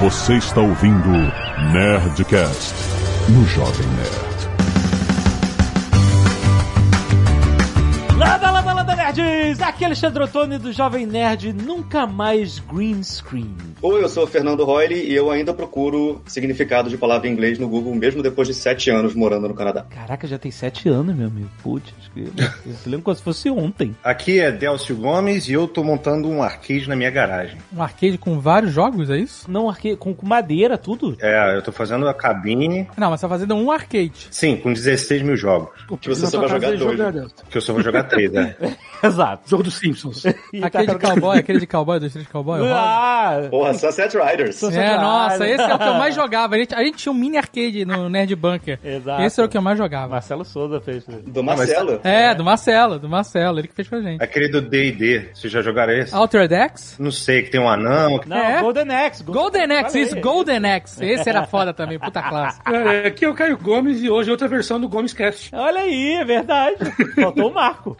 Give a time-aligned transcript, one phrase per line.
[0.00, 1.10] Você está ouvindo
[1.74, 2.74] Nerdcast
[3.28, 4.30] no Jovem Nerd.
[8.16, 9.60] Landa, landa, landa, nerds!
[9.60, 13.54] Aqui é Alexandre Ottoni do Jovem Nerd, nunca mais green screen.
[13.82, 17.58] Oi, eu sou o Fernando Royle e eu ainda procuro significado de palavra em inglês
[17.58, 19.86] no Google, mesmo depois de sete anos morando no Canadá.
[19.88, 21.48] Caraca, já tem sete anos, meu amigo.
[21.62, 23.96] Putz, que- eu lembro como se fosse ontem.
[24.04, 27.56] Aqui é Delcio Gomes e eu tô montando um arcade na minha garagem.
[27.74, 29.50] Um arcade com vários jogos, é isso?
[29.50, 29.96] Não, arque...
[29.96, 31.16] com, com madeira, tudo.
[31.18, 32.86] É, eu tô fazendo a cabine.
[32.98, 34.28] Não, mas você tá fazendo um arcade.
[34.30, 35.70] Sim, com 16 mil jogos.
[36.02, 36.98] Que você só vai jogar dois.
[36.98, 37.26] né?
[37.48, 38.54] Que eu só vou jogar três, né?
[39.02, 39.48] Exato.
[39.48, 40.24] Jogo dos Simpsons.
[40.52, 42.60] E aquele tá- de cowboy, aquele de cowboy, dois, três de cowboy.
[42.70, 44.62] Ah, Porra, Sunset Riders.
[44.62, 46.54] É, nossa, esse é o que eu mais jogava.
[46.54, 48.78] A gente, a gente tinha um mini arcade no Nerd Bunker.
[48.84, 49.22] Exato.
[49.22, 50.08] Esse é o que eu mais jogava.
[50.08, 51.04] Marcelo Souza fez.
[51.06, 52.00] Do Marcelo.
[52.04, 54.22] É, do Marcelo, do Marcelo, ele que fez com a gente.
[54.22, 56.14] Aquele do D&D, vocês já jogaram esse?
[56.14, 56.96] Altered X?
[56.98, 58.18] Não sei, que tem um anão.
[58.18, 58.60] que- Não, É?
[58.60, 59.22] Golden Axe.
[59.22, 60.02] Go- Golden X, Falei.
[60.06, 61.00] isso, Golden X.
[61.00, 62.60] Esse era foda também, puta classe.
[62.66, 65.54] É, aqui é o Caio Gomes e hoje é outra versão do Gomes Cast.
[65.54, 66.76] Olha aí, é verdade.
[67.14, 67.96] Faltou o Marco.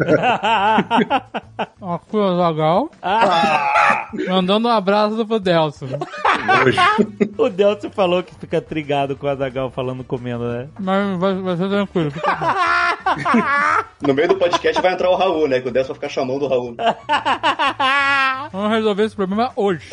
[1.80, 2.90] Ó, o Zagal.
[3.02, 5.86] Ah, Mandando um abraço pro Delson.
[7.36, 10.68] o Delcio falou que fica trigado com o Azagal falando comendo, né?
[10.78, 12.10] Mas vai, vai ser tranquilo.
[12.10, 14.06] fica bom.
[14.06, 15.60] No meio do podcast vai entrar o Raul, né?
[15.60, 16.76] Que o Décio vai ficar chamando o Raul.
[18.52, 19.88] Vamos resolver esse problema hoje.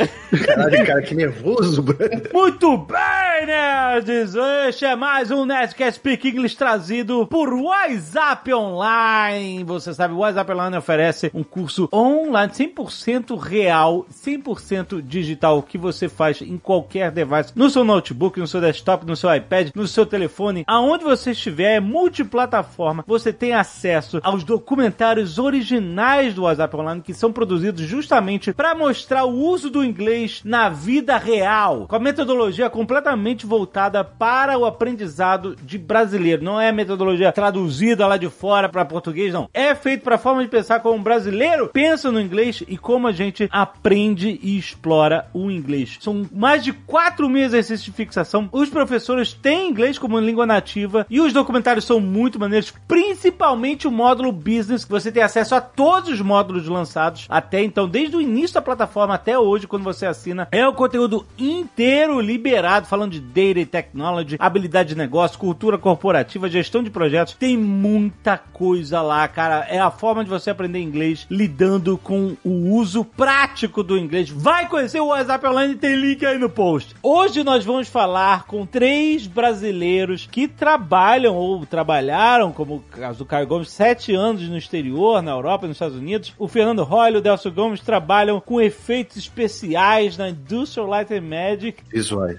[0.46, 2.30] Caralho, cara, que nervoso, brother.
[2.34, 4.34] Muito bem, nerds!
[4.68, 9.64] Este é mais um Nerdcast Speak English trazido por WhatsApp Online.
[9.64, 16.08] Você sabe, o WhatsApp Online oferece um curso online 100% real, 100% digital, que você
[16.10, 20.06] faz em qualquer device, no seu notebook, no seu desktop, no seu iPad, no seu
[20.06, 23.04] telefone, aonde você estiver, é multiplataforma.
[23.08, 29.26] Você tem acesso aos documentários originais do WhatsApp Online que são produzidos justamente para mostrar
[29.26, 35.56] o uso do inglês na vida real, com a metodologia completamente voltada para o aprendizado
[35.56, 36.44] de brasileiro.
[36.44, 39.50] Não é metodologia traduzida lá de fora para português, não.
[39.54, 43.08] É feito para a forma de pensar como um brasileiro pensa no inglês e como
[43.08, 45.98] a gente aprende e explora o inglês.
[46.00, 48.50] São mais de 4 mil exercícios de fixação.
[48.52, 53.92] Os professores têm inglês como língua nativa e os documentários são muito maneiros, principalmente o
[53.92, 58.22] módulo business, que você tem acesso a todos os módulos lançados até então, desde o
[58.22, 60.48] início da plataforma até hoje, quando você assina.
[60.52, 66.50] É o conteúdo inteiro liberado, falando de data e technology, habilidade de negócio, cultura corporativa,
[66.50, 67.34] gestão de projetos.
[67.34, 69.66] Tem muita coisa lá, cara.
[69.70, 74.30] É a forma de você aprender inglês lidando com o uso prático do inglês.
[74.30, 76.96] Vai conhecer o WhatsApp Online, tem link aí no post.
[77.04, 83.26] Hoje nós vamos falar com três brasileiros que trabalham ou trabalharam, como o caso do
[83.26, 86.34] Caio Gomes, sete anos no exterior, na Europa e nos Estados Unidos.
[86.38, 91.22] O Fernando Royle e o Delcio Gomes trabalham com efeitos especiais na Industrial Light and
[91.22, 91.84] Magic.
[91.92, 92.38] Visuais.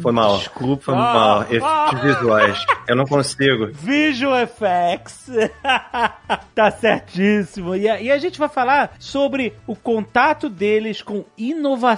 [0.00, 0.38] Foi mal.
[0.38, 0.82] desculpa.
[0.84, 1.40] Foi Ah, mal.
[1.40, 1.46] ah.
[1.50, 2.66] Efeitos visuais.
[2.88, 3.68] Eu não consigo.
[3.72, 5.26] Visual Effects.
[6.54, 7.74] tá certíssimo.
[7.74, 11.95] E a, e a gente vai falar sobre o contato deles com inovação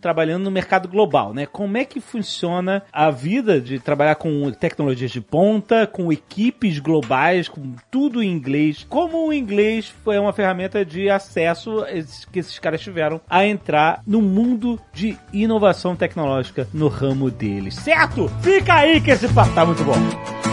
[0.00, 1.46] trabalhando no mercado global, né?
[1.46, 7.48] Como é que funciona a vida de trabalhar com tecnologias de ponta, com equipes globais,
[7.48, 8.86] com tudo em inglês.
[8.88, 11.84] Como o inglês foi uma ferramenta de acesso
[12.30, 17.74] que esses caras tiveram a entrar no mundo de inovação tecnológica no ramo deles.
[17.74, 18.28] Certo?
[18.42, 20.51] Fica aí que esse papo tá muito bom.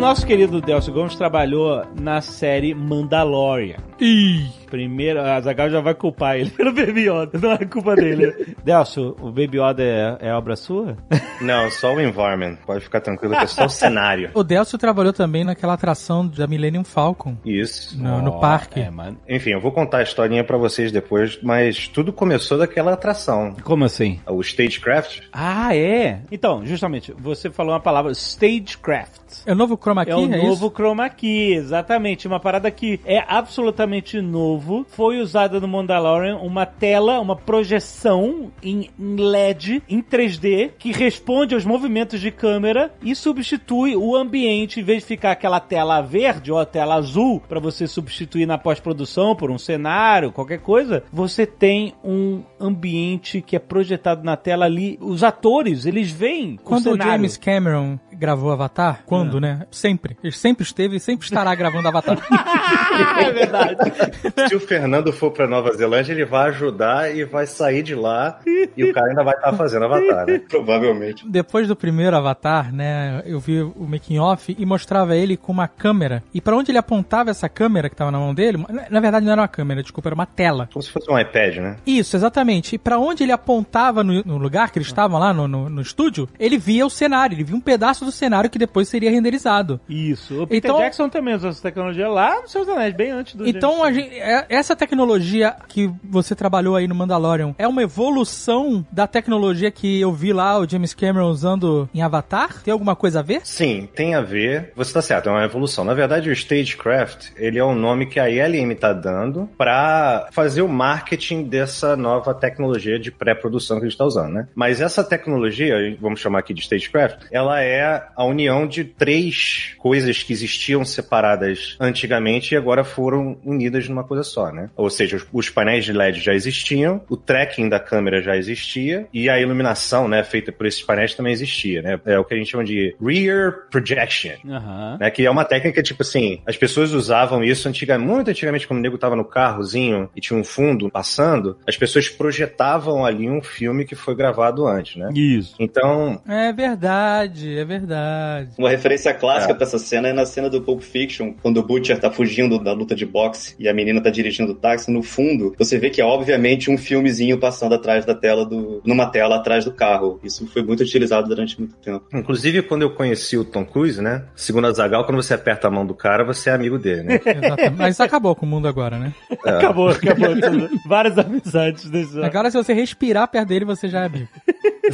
[0.00, 3.89] Nosso querido Delcio Gomes trabalhou na série Mandalorian.
[4.00, 8.54] Ih, Primeiro, a Zagal já vai culpar ele pelo Baby Yoda, não é culpa dele.
[8.64, 10.96] Delcio, o Baby Yoda é, é obra sua?
[11.40, 12.56] Não, só o environment.
[12.66, 14.30] Pode ficar tranquilo que é só o cenário.
[14.34, 17.36] o Delcio trabalhou também naquela atração da Millennium Falcon.
[17.44, 17.98] Isso.
[18.00, 18.78] No, no Ó, parque.
[18.78, 19.18] É, mano.
[19.26, 23.56] Enfim, eu vou contar a historinha pra vocês depois, mas tudo começou daquela atração.
[23.64, 24.20] Como assim?
[24.28, 25.22] O Stagecraft.
[25.32, 26.20] Ah, é?
[26.30, 29.46] Então, justamente, você falou uma palavra, stagecraft.
[29.46, 30.74] É o novo Chroma Key, É o é novo isso?
[30.76, 32.28] Chroma Key, exatamente.
[32.28, 33.89] Uma parada que é absolutamente
[34.22, 34.86] novo.
[34.90, 41.54] Foi usada no Mandalorian uma tela, uma projeção em, em LED, em 3D, que responde
[41.54, 46.52] aos movimentos de câmera e substitui o ambiente, em vez de ficar aquela tela verde
[46.52, 51.46] ou a tela azul, para você substituir na pós-produção por um cenário, qualquer coisa, você
[51.46, 54.98] tem um ambiente que é projetado na tela ali.
[55.00, 57.12] Os atores, eles veem o Quando o cenário.
[57.12, 59.30] James Cameron gravou Avatar, quando?
[59.30, 59.66] gravando, né?
[59.70, 60.16] Sempre.
[60.22, 62.18] Ele sempre esteve e sempre estará gravando Avatar.
[63.24, 63.76] é verdade.
[64.48, 68.38] Se o Fernando for pra Nova Zelândia, ele vai ajudar e vai sair de lá
[68.76, 70.40] e o cara ainda vai estar fazendo Avatar, né?
[70.48, 71.28] Provavelmente.
[71.28, 75.68] Depois do primeiro Avatar, né, eu vi o making off e mostrava ele com uma
[75.68, 76.22] câmera.
[76.32, 78.58] E pra onde ele apontava essa câmera que tava na mão dele,
[78.90, 80.68] na- verdade não era uma câmera, desculpa, era uma tela.
[80.72, 81.76] Como se fosse um iPad, né?
[81.86, 82.74] Isso, exatamente.
[82.74, 85.80] E pra onde ele apontava no, no lugar que eles estavam lá no, no, no
[85.82, 89.80] estúdio, ele via o cenário, ele via um pedaço do cenário que depois seria renderizado.
[89.88, 90.42] Isso.
[90.42, 93.46] O Peter Então- Jackson também usou essa tecnologia lá nos seus anéis, bem antes do
[93.60, 99.06] Então, gente- é- essa tecnologia que você trabalhou aí no Mandalorian é uma evolução da
[99.06, 102.62] tecnologia que eu vi lá o James Cameron usando em Avatar?
[102.62, 103.40] Tem alguma coisa a ver?
[103.44, 104.72] Sim, tem a ver.
[104.76, 105.84] Você tá certo, é uma evolução.
[105.84, 110.62] Na verdade, o Stagecraft, ele é o nome que a ILM tá dando pra fazer
[110.62, 114.48] o marketing dessa nova tecnologia de pré-produção que a gente tá usando, né?
[114.54, 120.22] Mas essa tecnologia, vamos chamar aqui de Stagecraft, ela é a união de três coisas
[120.22, 124.70] que existiam separadas antigamente e agora foram unidas numa coisa só, né?
[124.76, 129.06] Ou seja, os, os painéis de LED já existiam, o tracking da câmera já existia
[129.12, 132.00] e a iluminação, né, feita por esses painéis também existia, né?
[132.06, 134.32] É o que a gente chama de rear projection.
[134.48, 134.96] Aham.
[135.00, 138.78] Né, que é uma técnica, tipo assim, as pessoas usavam isso antigamente, muito antigamente, quando
[138.78, 143.42] o nego tava no carrozinho e tinha um fundo passando, as pessoas projetavam ali um
[143.42, 145.10] filme que foi gravado antes, né?
[145.14, 145.54] Isso.
[145.58, 148.50] Então, É verdade, é verdade.
[148.58, 149.54] Uma referência clássica É.
[149.54, 152.72] pra essa cena é na cena do Pulp Fiction, quando o Butcher tá fugindo da
[152.72, 154.90] luta de boxe e a menina tá dirigindo o táxi.
[154.90, 158.80] No fundo, você vê que é obviamente um filmezinho passando atrás da tela do.
[158.84, 160.20] numa tela atrás do carro.
[160.22, 162.04] Isso foi muito utilizado durante muito tempo.
[162.12, 164.24] inclusive quando eu conheci o Tom Cruise, né?
[164.34, 167.20] Segundo a Zagal, quando você aperta a mão do cara, você é amigo dele, né?
[167.24, 167.76] Exatamente.
[167.76, 169.14] Mas isso acabou com o mundo agora, né?
[169.44, 170.40] Acabou, acabou.
[170.40, 170.68] tudo.
[170.86, 174.28] Várias amizades desse Agora, se você respirar perto dele, você já é amigo.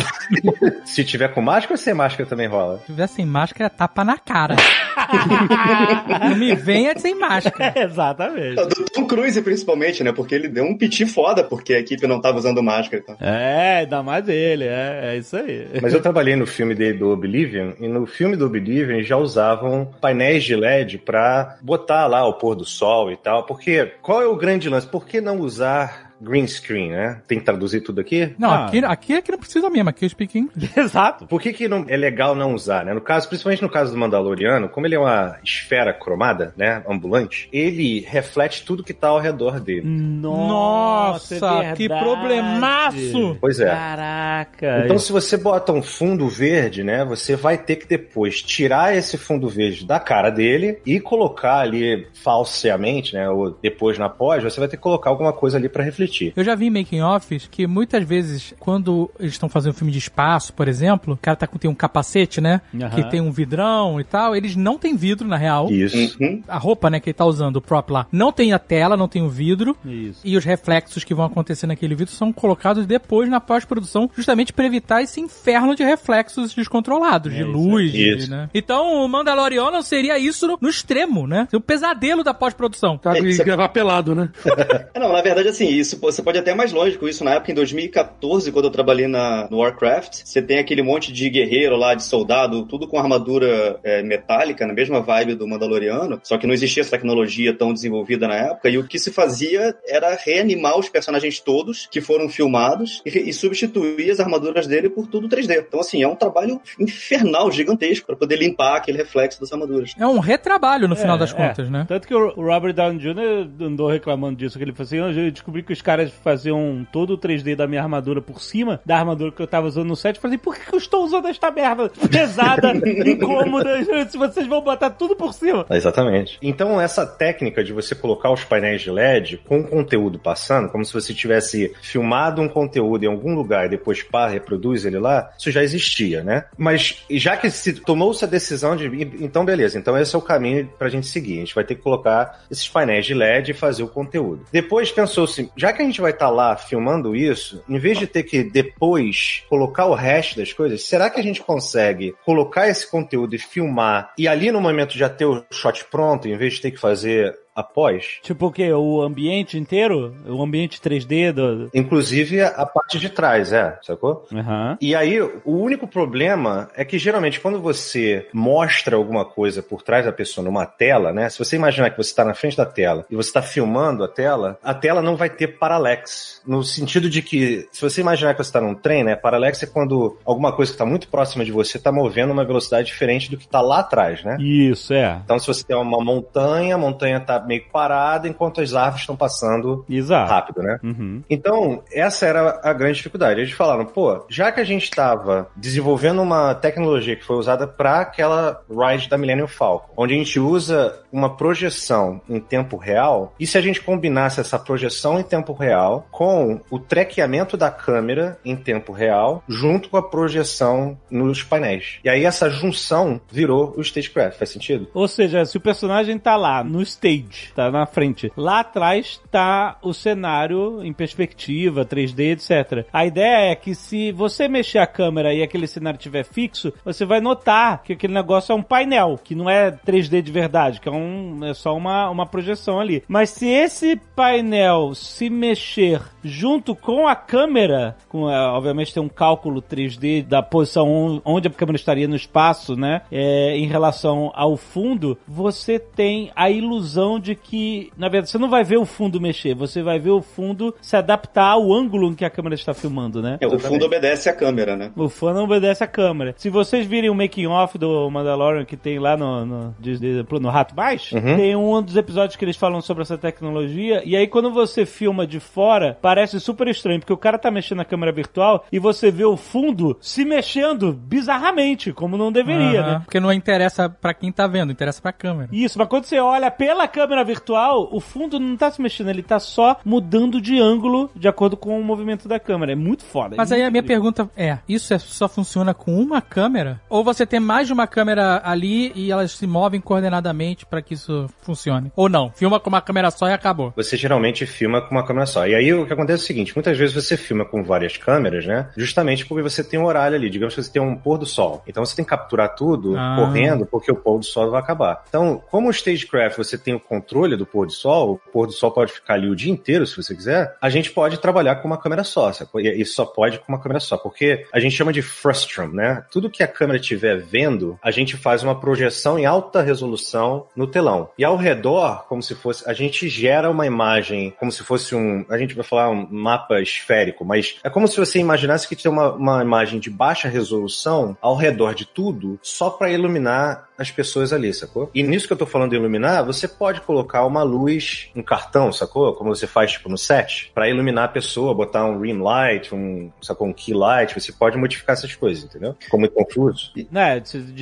[0.85, 2.79] Se tiver com máscara ou sem máscara também rola.
[2.79, 4.57] Se tiver sem máscara, é tapa na cara.
[6.29, 7.75] Não me venha sem máscara.
[7.77, 8.57] Exatamente.
[8.57, 10.13] Do Tom Cruise, principalmente, né?
[10.13, 13.03] Porque ele deu um piti foda porque a equipe não tava usando máscara.
[13.03, 13.17] Então.
[13.21, 15.69] É, ainda mais ele, é, é isso aí.
[15.81, 19.91] Mas eu trabalhei no filme dele do Oblivion, e no filme do Oblivion já usavam
[20.01, 23.45] painéis de LED pra botar lá o pôr do sol e tal.
[23.45, 24.87] Porque qual é o grande lance?
[24.87, 27.21] Por que não usar green screen, né?
[27.29, 28.35] Tem que traduzir tudo aqui?
[28.39, 28.67] Não, Ah.
[28.67, 30.71] aqui, aqui é que não precisa mesmo, aqui eu speak English.
[30.79, 31.27] Exato.
[31.27, 32.95] Por que, que não, é legal não usar, né?
[32.95, 36.83] No caso, principalmente no caso do Mandaloriano, como ele é uma esfera cromada, né?
[36.89, 39.83] Ambulante, ele reflete tudo que tá ao redor dele.
[39.87, 43.37] Nossa, é que problemaço!
[43.41, 43.67] Pois é.
[43.67, 44.83] Caraca.
[44.85, 49.17] Então, se você bota um fundo verde, né, você vai ter que depois tirar esse
[49.19, 54.59] fundo verde da cara dele e colocar ali falseamente, né, ou depois na pós, você
[54.59, 56.06] vai ter que colocar alguma coisa ali pra refletir.
[56.37, 59.99] Eu já vi em making offs que muitas vezes, quando eles estão fazendo filme de
[59.99, 62.61] espaço, por exemplo, o cara tá com tem um capacete, né?
[62.95, 65.71] Que tem um vidrão e tal, eles não têm vidro, na real.
[65.71, 66.17] Isso.
[66.21, 66.43] Uhum.
[66.49, 69.09] A roupa, né, que ele tá usando, o prop lá, não tem a tela, não
[69.09, 69.77] tem o vidro.
[69.85, 70.21] Isso.
[70.25, 74.67] E os reflexos que vão acontecer naquele vidro são colocados depois na pós-produção, justamente para
[74.67, 78.31] evitar esse inferno de reflexos descontrolados, de isso, luz, de- isso.
[78.31, 78.49] né?
[78.55, 81.49] Então, o Mandaloriano seria isso no, no extremo, né?
[81.53, 82.99] O pesadelo da pós-produção.
[82.99, 84.29] Tá, É, e é- gravar pelado, né?
[84.95, 87.25] É, Não, na verdade, assim, isso você pode até mais longe com isso.
[87.25, 91.29] Na época, em 2014, quando eu trabalhei na, no Warcraft, você tem aquele monte de
[91.31, 96.37] guerreiro lá, de soldado, tudo com armadura é, metálica, na mesma vibe do Mandaloriano, só
[96.39, 100.15] que não existia essa tecnologia tão desenvolvida na época, e o que se fazia era
[100.17, 105.29] reanimar os personagens todos que foram filmados e, e substituir as armaduras dele por tudo
[105.29, 105.65] 3D.
[105.67, 109.93] Então, assim, é um trabalho infernal, gigantesco, para poder limpar aquele reflexo das armaduras.
[109.99, 111.35] É um retrabalho no final É, das é.
[111.35, 111.85] contas, né?
[111.89, 113.65] Tanto que o Robert Downey Jr.
[113.65, 117.15] andou reclamando disso, que ele falou assim, "Ah, eu descobri que os caras faziam todo
[117.15, 120.17] o 3D da minha armadura por cima da armadura que eu tava usando no set.
[120.17, 122.73] Eu falei, por que que eu estou usando esta merda pesada,
[123.09, 125.65] incômoda, se vocês vão botar tudo por cima?
[125.71, 126.39] Exatamente.
[126.43, 130.85] Então, essa técnica de você colocar os painéis de LED com o conteúdo passando, como
[130.85, 135.31] se você tivesse filmado um conteúdo em algum lugar e depois pá, reproduz ele lá,
[135.39, 136.47] isso já existia, né?
[136.59, 138.87] Mas já que se tomou-se a decisão de.
[139.23, 141.37] Então, beleza, então esse é o caminho pra gente seguir.
[141.37, 144.45] A gente vai ter que colocar esses painéis de LED e fazer o conteúdo.
[144.51, 148.23] Depois pensou-se, já que a gente vai estar lá filmando isso, em vez de ter
[148.23, 153.35] que depois colocar o resto das coisas, será que a gente consegue colocar esse conteúdo
[153.35, 156.71] e filmar e ali no momento já ter o shot pronto, em vez de ter
[156.71, 158.19] que fazer após.
[158.23, 158.71] Tipo o quê?
[158.73, 160.15] O ambiente inteiro?
[160.27, 161.71] O ambiente 3D do...
[161.75, 164.27] Inclusive a parte de trás, é, sacou?
[164.33, 164.77] Aham.
[164.81, 170.05] E aí, o único problema é que geralmente quando você mostra alguma coisa por trás
[170.05, 171.29] da pessoa numa tela, né?
[171.31, 174.09] Se você imaginar que você está na frente da tela e você está filmando a
[174.09, 176.43] tela, a tela não vai ter parallax.
[176.47, 179.17] No sentido de que, se você imaginar que você está num trem, né?
[179.17, 182.87] Parallax é quando alguma coisa que está muito próxima de você está movendo uma velocidade
[182.87, 184.37] diferente do que está lá atrás, né?
[184.41, 185.21] Isso, é.
[185.25, 189.17] Então, se você tem uma montanha, a montanha está meio parada enquanto as árvores estão
[189.17, 190.31] passando Exato.
[190.31, 190.79] rápido, né?
[190.83, 191.23] Uhum.
[191.29, 193.41] Então, essa era a grande dificuldade.
[193.41, 198.01] Eles falaram, pô, já que a gente estava desenvolvendo uma tecnologia que foi usada para
[198.01, 203.47] aquela ride da Millennium Falcon, onde a gente usa uma projeção em tempo real, e
[203.47, 208.55] se a gente combinasse essa projeção em tempo real com o traqueamento da câmera em
[208.55, 211.99] tempo real, junto com a projeção nos painéis.
[212.05, 214.39] E aí essa junção virou o Stagecraft.
[214.39, 214.89] Faz sentido?
[214.93, 219.79] Ou seja, se o personagem tá lá no stage, tá na frente, lá atrás tá
[219.83, 222.87] o cenário em perspectiva, 3D, etc.
[222.93, 227.05] A ideia é que se você mexer a câmera e aquele cenário estiver fixo, você
[227.05, 230.89] vai notar que aquele negócio é um painel, que não é 3D de verdade, que
[230.89, 231.06] é, um,
[231.45, 233.03] é só uma, uma projeção ali.
[233.09, 239.09] Mas se esse painel se mexer junto com a câmera, com, é, obviamente tem um
[239.09, 243.03] cálculo 3D da posição on- onde a câmera estaria no espaço, né?
[243.11, 248.51] É, em relação ao fundo, você tem a ilusão de que, na verdade, você não
[248.51, 252.15] vai ver o fundo mexer, você vai ver o fundo se adaptar ao ângulo em
[252.15, 253.39] que a câmera está filmando, né?
[253.41, 254.91] É, o fundo obedece à câmera, né?
[254.97, 256.35] O fã não obedece à câmera.
[256.37, 260.49] Se vocês virem o making off do Mandalorian que tem lá no, no, de- no
[260.49, 264.03] Rato Baixo, tem um dos episódios que eles falam sobre essa tecnologia.
[264.05, 267.79] E aí, quando você filma de fora, parece super estranho, porque o cara tá mexendo
[267.79, 273.01] na câmera virtual e você vê o fundo se mexendo bizarramente, como não deveria, né?
[273.05, 275.49] Porque não interessa pra quem tá vendo, interessa pra câmera.
[275.53, 279.23] Isso, mas quando você olha pela câmera virtual, o fundo não tá se mexendo, ele
[279.23, 282.73] tá só mudando de ângulo de acordo com o movimento da câmera.
[282.73, 283.35] É muito foda.
[283.35, 284.13] é Mas aí muito a minha incrível.
[284.13, 286.81] pergunta é: isso é- só funciona com uma câmera?
[286.89, 290.95] Ou você tem mais de uma câmera ali e elas se movem coordenadamente pra que
[290.95, 291.91] isso funcione?
[291.97, 292.31] Ou não?
[292.35, 293.73] Filma com uma câmera só e acabou.
[293.77, 295.47] Você geralmente filma com uma câmera só.
[295.47, 298.47] E aí o que acontece é o seguinte: muitas vezes você filma com várias câmeras,
[298.47, 298.69] né?
[298.77, 300.29] Justamente porque você tem um horário ali.
[300.31, 301.63] Digamos que você tem um pôr do sol.
[301.67, 303.17] Então você tem que capturar tudo Ah.
[303.19, 305.05] correndo, porque o pôr do sol vai acabar.
[305.09, 308.53] Então, como o Stagecraft você tem o controle do pôr do sol, o pôr do
[308.53, 311.67] sol pode ficar ali o dia inteiro, se você quiser, a gente pode trabalhar com
[311.69, 312.31] uma câmera só.
[312.55, 313.97] e só pode com uma câmera só.
[313.97, 316.05] Porque a gente chama de frustrum, né?
[316.11, 320.67] Tudo que a câmera estiver vendo, a gente faz uma projeção em alta resolução no
[320.67, 321.09] telão.
[321.19, 322.69] E ao redor, como se fosse.
[322.69, 325.25] A gente gera uma imagem, como se fosse um.
[325.29, 328.91] A gente vai falar um mapa esférico, mas é como se você imaginasse que tem
[328.91, 334.33] uma, uma imagem de baixa resolução ao redor de tudo, só para iluminar as pessoas
[334.33, 334.91] ali, sacou?
[334.95, 338.73] E nisso que eu tô falando de iluminar, você pode colocar uma luz, um cartão,
[338.73, 339.13] sacou?
[339.15, 343.11] Como você faz, tipo, no set, para iluminar a pessoa, botar um rim light, um,
[343.21, 343.47] sacou?
[343.47, 345.77] Um key light, você pode modificar essas coisas, entendeu?
[345.79, 346.73] Ficou muito confuso.
[346.75, 346.89] De-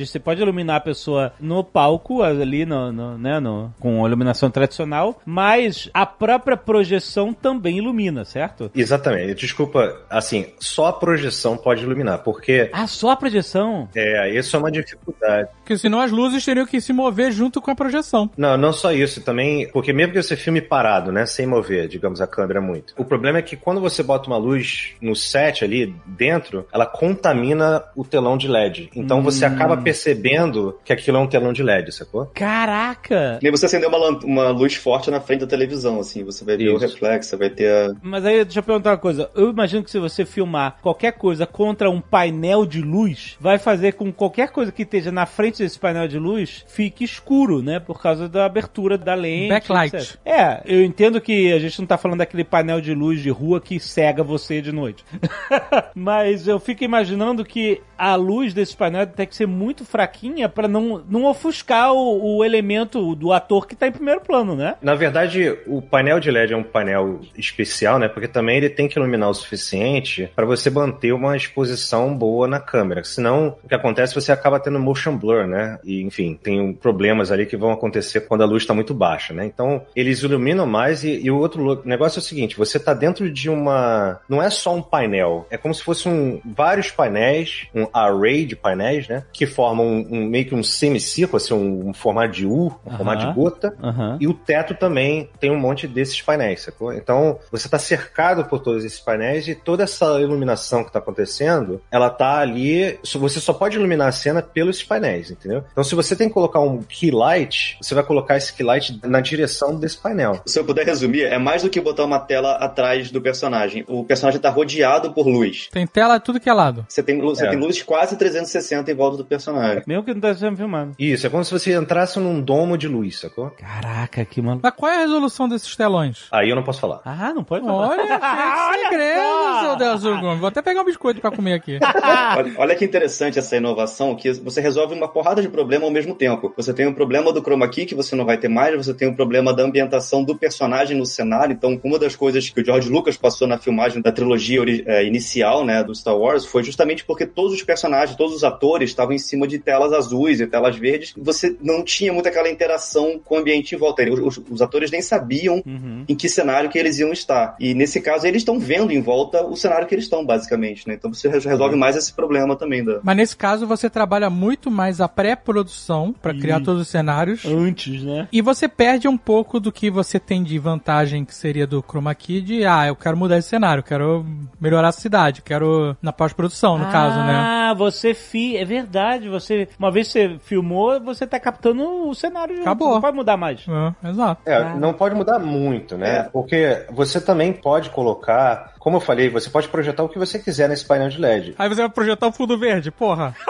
[0.05, 5.19] você pode iluminar a pessoa no palco, ali no, no- né, no, com iluminação tradicional,
[5.25, 8.71] mas a própria projeção também ilumina, certo?
[8.75, 9.33] Exatamente.
[9.35, 13.89] Desculpa, assim, só a projeção pode iluminar, porque Ah, só a projeção?
[13.95, 15.49] é, isso é uma dificuldade.
[15.57, 18.29] Porque senão as luzes teriam que se mover junto com a projeção.
[18.37, 22.21] Não, não só isso, também, porque mesmo que você filme parado, né, sem mover, digamos,
[22.21, 22.93] a câmera muito.
[22.97, 27.83] O problema é que quando você bota uma luz no set ali dentro, ela contamina
[27.95, 28.89] o telão de LED.
[28.95, 32.27] Então você acaba percebendo que aquilo é um telão de LED, sacou?
[32.33, 33.39] Caraca!
[33.41, 36.69] Nem você acender uma, uma luz forte na frente da televisão, assim, você vai ver
[36.69, 36.85] o Isso.
[36.85, 37.93] reflexo, você vai ter a...
[38.05, 39.29] Mas aí, deixa eu perguntar uma coisa.
[39.33, 43.93] Eu imagino que se você filmar qualquer coisa contra um painel de luz, vai fazer
[43.93, 47.79] com que qualquer coisa que esteja na frente desse painel de luz fique escuro, né?
[47.79, 49.49] Por causa da abertura da lente.
[49.49, 49.95] Backlight.
[49.95, 50.17] etc.
[50.25, 53.61] É, eu entendo que a gente não tá falando daquele painel de luz de rua
[53.61, 55.03] que cega você de noite.
[55.95, 60.67] Mas eu fico imaginando que a luz desse painel tem que ser muito fraquinha pra
[60.67, 64.75] não, não ofuscar o, o elemento do ator que tá em primeiro plano, né?
[64.81, 68.07] Na verdade, o painel de LED é um painel especial, né?
[68.07, 72.59] Porque também ele tem que iluminar o suficiente para você manter uma exposição boa na
[72.59, 73.03] câmera.
[73.03, 75.79] Senão, o que acontece é você acaba tendo motion blur, né?
[75.83, 79.45] E, enfim, tem problemas ali que vão acontecer quando a luz está muito baixa, né?
[79.45, 83.29] Então, eles iluminam mais e, e o outro negócio é o seguinte: você tá dentro
[83.31, 84.19] de uma.
[84.29, 88.55] Não é só um painel, é como se fosse um, vários painéis, um array de
[88.55, 89.23] painéis, né?
[89.33, 92.89] Que formam um, um- meio que um semicírculo, assim, um, um formato de U, um
[92.89, 92.97] Aham.
[92.97, 93.75] formato de gota.
[93.81, 94.17] Aham.
[94.19, 96.93] E o teto também tem um monte desses painéis, sacou?
[96.93, 101.81] Então, você está cercado por todos esses painéis e toda essa iluminação que está acontecendo,
[101.91, 102.99] ela tá ali.
[103.03, 105.63] Você só pode iluminar a cena pelos painéis, entendeu?
[105.71, 108.99] Então, se você tem que colocar um key light, você vai colocar esse key light
[109.03, 110.41] na direção desse painel.
[110.45, 113.83] Se eu puder resumir, é mais do que botar uma tela atrás do personagem.
[113.87, 115.69] O personagem tá rodeado por luz.
[115.71, 116.85] Tem tela tudo que é lado.
[116.89, 117.49] Você tem, luz- você É.
[117.49, 119.83] tem luz quase 360 em volta do personagem.
[119.87, 120.91] Mesmo que não tá sendo filmado.
[120.99, 123.51] Isso, é como se você entrasse num domo de luz, sacou?
[123.51, 124.61] Caraca, que maluco.
[124.63, 126.25] Mas qual é a resolução desses telões?
[126.31, 127.01] Aí eu não posso falar.
[127.05, 127.74] Ah, não pode falar.
[127.77, 128.19] Olha,
[128.79, 130.39] que segredo, seu Deus Gomes.
[130.39, 131.79] Vou até pegar um biscoito pra comer aqui.
[132.37, 136.13] Olha, olha que interessante essa inovação, que você resolve uma porrada de problema ao mesmo
[136.13, 136.53] tempo.
[136.57, 139.07] Você tem um problema do chroma key, que você não vai ter mais, você tem
[139.07, 141.53] um problema da ambientação do personagem no cenário.
[141.53, 145.65] Então, uma das coisas que o George Lucas passou na filmagem da trilogia eh, inicial,
[145.65, 149.19] né, do Star Wars, foi justamente porque todos os personagens, todos os atores estavam em
[149.19, 151.13] cima de telas azuis e telas verdes.
[151.17, 154.03] Você não tinha muito aquela interação com o ambiente em volta.
[154.03, 156.03] Os, os- os atores nem sabiam Uhum.
[156.07, 157.55] em que cenário que eles iam estar.
[157.59, 160.93] E nesse caso, eles estão vendo em volta o cenário que eles estão, basicamente, né?
[160.95, 162.99] Então você re- resolve mais esse problema também da.
[163.03, 167.45] Mas nesse caso você trabalha muito mais a pré-produção pra criar todos os cenários.
[167.45, 168.27] Antes, né?
[168.31, 172.13] E você perde um pouco do que você tem de vantagem, que seria do Chroma
[172.15, 174.25] Key, de, ah, eu quero mudar esse cenário, quero
[174.59, 177.33] melhorar a cidade, quero na pós-produção, no caso, né?
[177.33, 178.57] Ah, você fi...
[178.57, 179.29] é verdade.
[179.29, 182.59] Você uma vez você filmou, você tá captando o cenário.
[182.61, 182.95] Acabou.
[182.95, 183.65] Não pode mudar mais.
[183.67, 184.41] É, exato.
[184.45, 184.75] É, Ah.
[184.75, 186.19] não pode mudar muito, né?
[186.19, 186.23] É.
[186.23, 190.69] Porque você também pode colocar, como eu falei, você pode projetar o que você quiser
[190.69, 191.55] nesse painel de LED.
[191.57, 193.35] Aí você vai projetar o fundo verde, porra.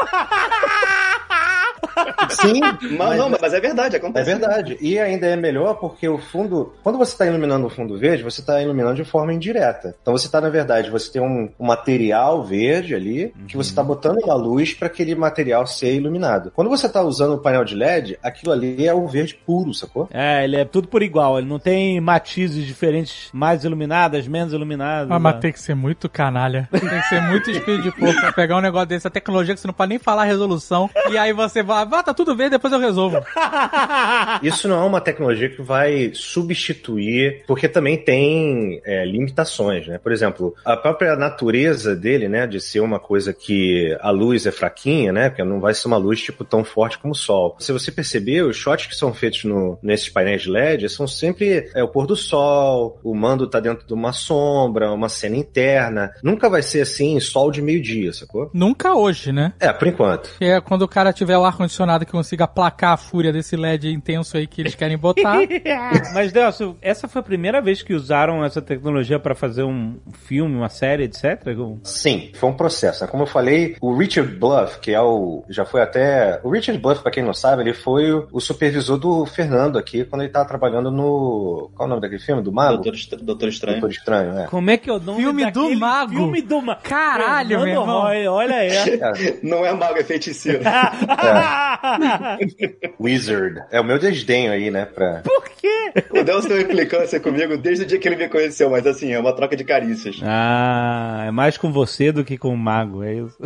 [2.30, 2.60] Sim,
[2.98, 4.25] Mas, não, mas é verdade, É acontece.
[4.30, 4.78] verdade.
[4.82, 6.74] E ainda é melhor porque o fundo.
[6.84, 9.96] Quando você está iluminando o fundo verde, você está iluminando de forma indireta.
[10.02, 13.84] Então você está, na verdade, você tem um, um material verde ali que você está
[13.84, 16.52] botando uma luz para aquele material ser iluminado.
[16.56, 20.08] Quando você está usando o painel de LED, aquilo ali é o verde puro, sacou?
[20.12, 21.38] É, ele é tudo por igual.
[21.38, 25.10] Ele não tem matizes diferentes, mais iluminadas, menos iluminadas.
[25.12, 25.42] Ah, mas né?
[25.42, 26.68] tem que ser muito canalha.
[26.72, 29.08] Tem que ser muito espírito de porco pra pegar um negócio desse.
[29.08, 30.90] A tecnologia que você não pode nem falar a resolução.
[31.10, 33.18] E aí você vai, ah, tá tudo bem, depois eu resolvo.
[34.42, 39.98] Isso não é uma tecnologia que vai substituir, porque também tem é, limitações, né?
[39.98, 44.51] Por exemplo, a própria natureza dele, né, de ser uma coisa que a luz é
[44.51, 45.30] fraquinha, né?
[45.30, 47.56] Porque não vai ser uma luz tipo tão forte como o sol.
[47.60, 51.70] Se você perceber, os shots que são feitos no, nesses painéis de LED são sempre
[51.74, 56.13] é, o pôr do sol, o mando tá dentro de uma sombra, uma cena interna.
[56.24, 58.50] Nunca vai ser assim, sol de meio-dia, sacou?
[58.54, 59.54] Nunca hoje, né?
[59.60, 60.30] É, por enquanto.
[60.39, 64.38] É quando o cara tiver o ar-condicionado que consiga aplacar a fúria desse LED intenso
[64.38, 65.38] aí que eles querem botar.
[66.13, 70.55] Mas, Delcio, essa foi a primeira vez que usaram essa tecnologia pra fazer um filme,
[70.55, 71.46] uma série, etc?
[71.84, 73.03] Sim, foi um processo.
[73.03, 73.10] né?
[73.10, 75.44] Como eu falei, o Richard Bluff, que é o.
[75.50, 76.39] Já foi até.
[76.44, 80.22] O Richard Bluff, pra quem não sabe, ele foi o, supervisor do Fernando aqui quando
[80.22, 81.72] ele tava trabalhando no.
[81.75, 82.41] Qual é o nome daquele filme?
[82.41, 82.84] Do Mago?
[82.84, 83.79] Doutor, Doutor Estranho.
[83.79, 84.46] Doutor Estranho, é.
[84.48, 86.14] Como é que é o nome Filme do mago.
[86.14, 86.81] Filme do mago.
[86.83, 87.88] Caralho, meu irmão.
[87.88, 88.70] Olha, olha aí.
[89.42, 90.61] Não é mago, é feiticeiro.
[93.00, 93.62] Wizard.
[93.72, 94.86] É o meu desdenho aí, né?
[94.86, 95.22] Pra...
[95.24, 95.92] Por quê?
[96.12, 99.12] o Delcio tem uma implicância comigo desde o dia que ele me conheceu, mas assim,
[99.14, 100.20] é uma troca de carícias.
[100.24, 103.38] Ah, é mais com você do que com o mago, é isso?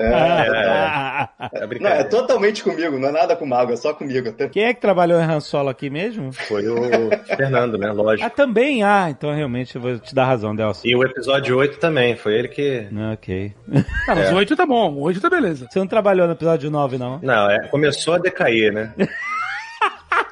[0.00, 1.26] É,
[1.62, 4.28] é Não, é totalmente comigo, não é nada com mago, é só comigo.
[4.28, 4.48] Até.
[4.48, 6.32] Quem é que trabalhou em Han Solo aqui mesmo?
[6.32, 7.88] Foi o Fernando, né?
[7.88, 8.30] Ah, Lógico.
[8.36, 8.82] também?
[8.82, 10.88] Ah, então realmente eu vou te dar razão, Delcio.
[10.88, 12.86] E o episódio 8 também, foi ele que.
[12.96, 13.52] Ah, Ok.
[14.08, 14.32] Ah, mas É.
[14.32, 15.66] o 8 tá bom, o 8 tá beleza.
[15.70, 17.18] Você não trabalhou no episódio 9, não?
[17.26, 18.92] Não, é, começou a decair, né?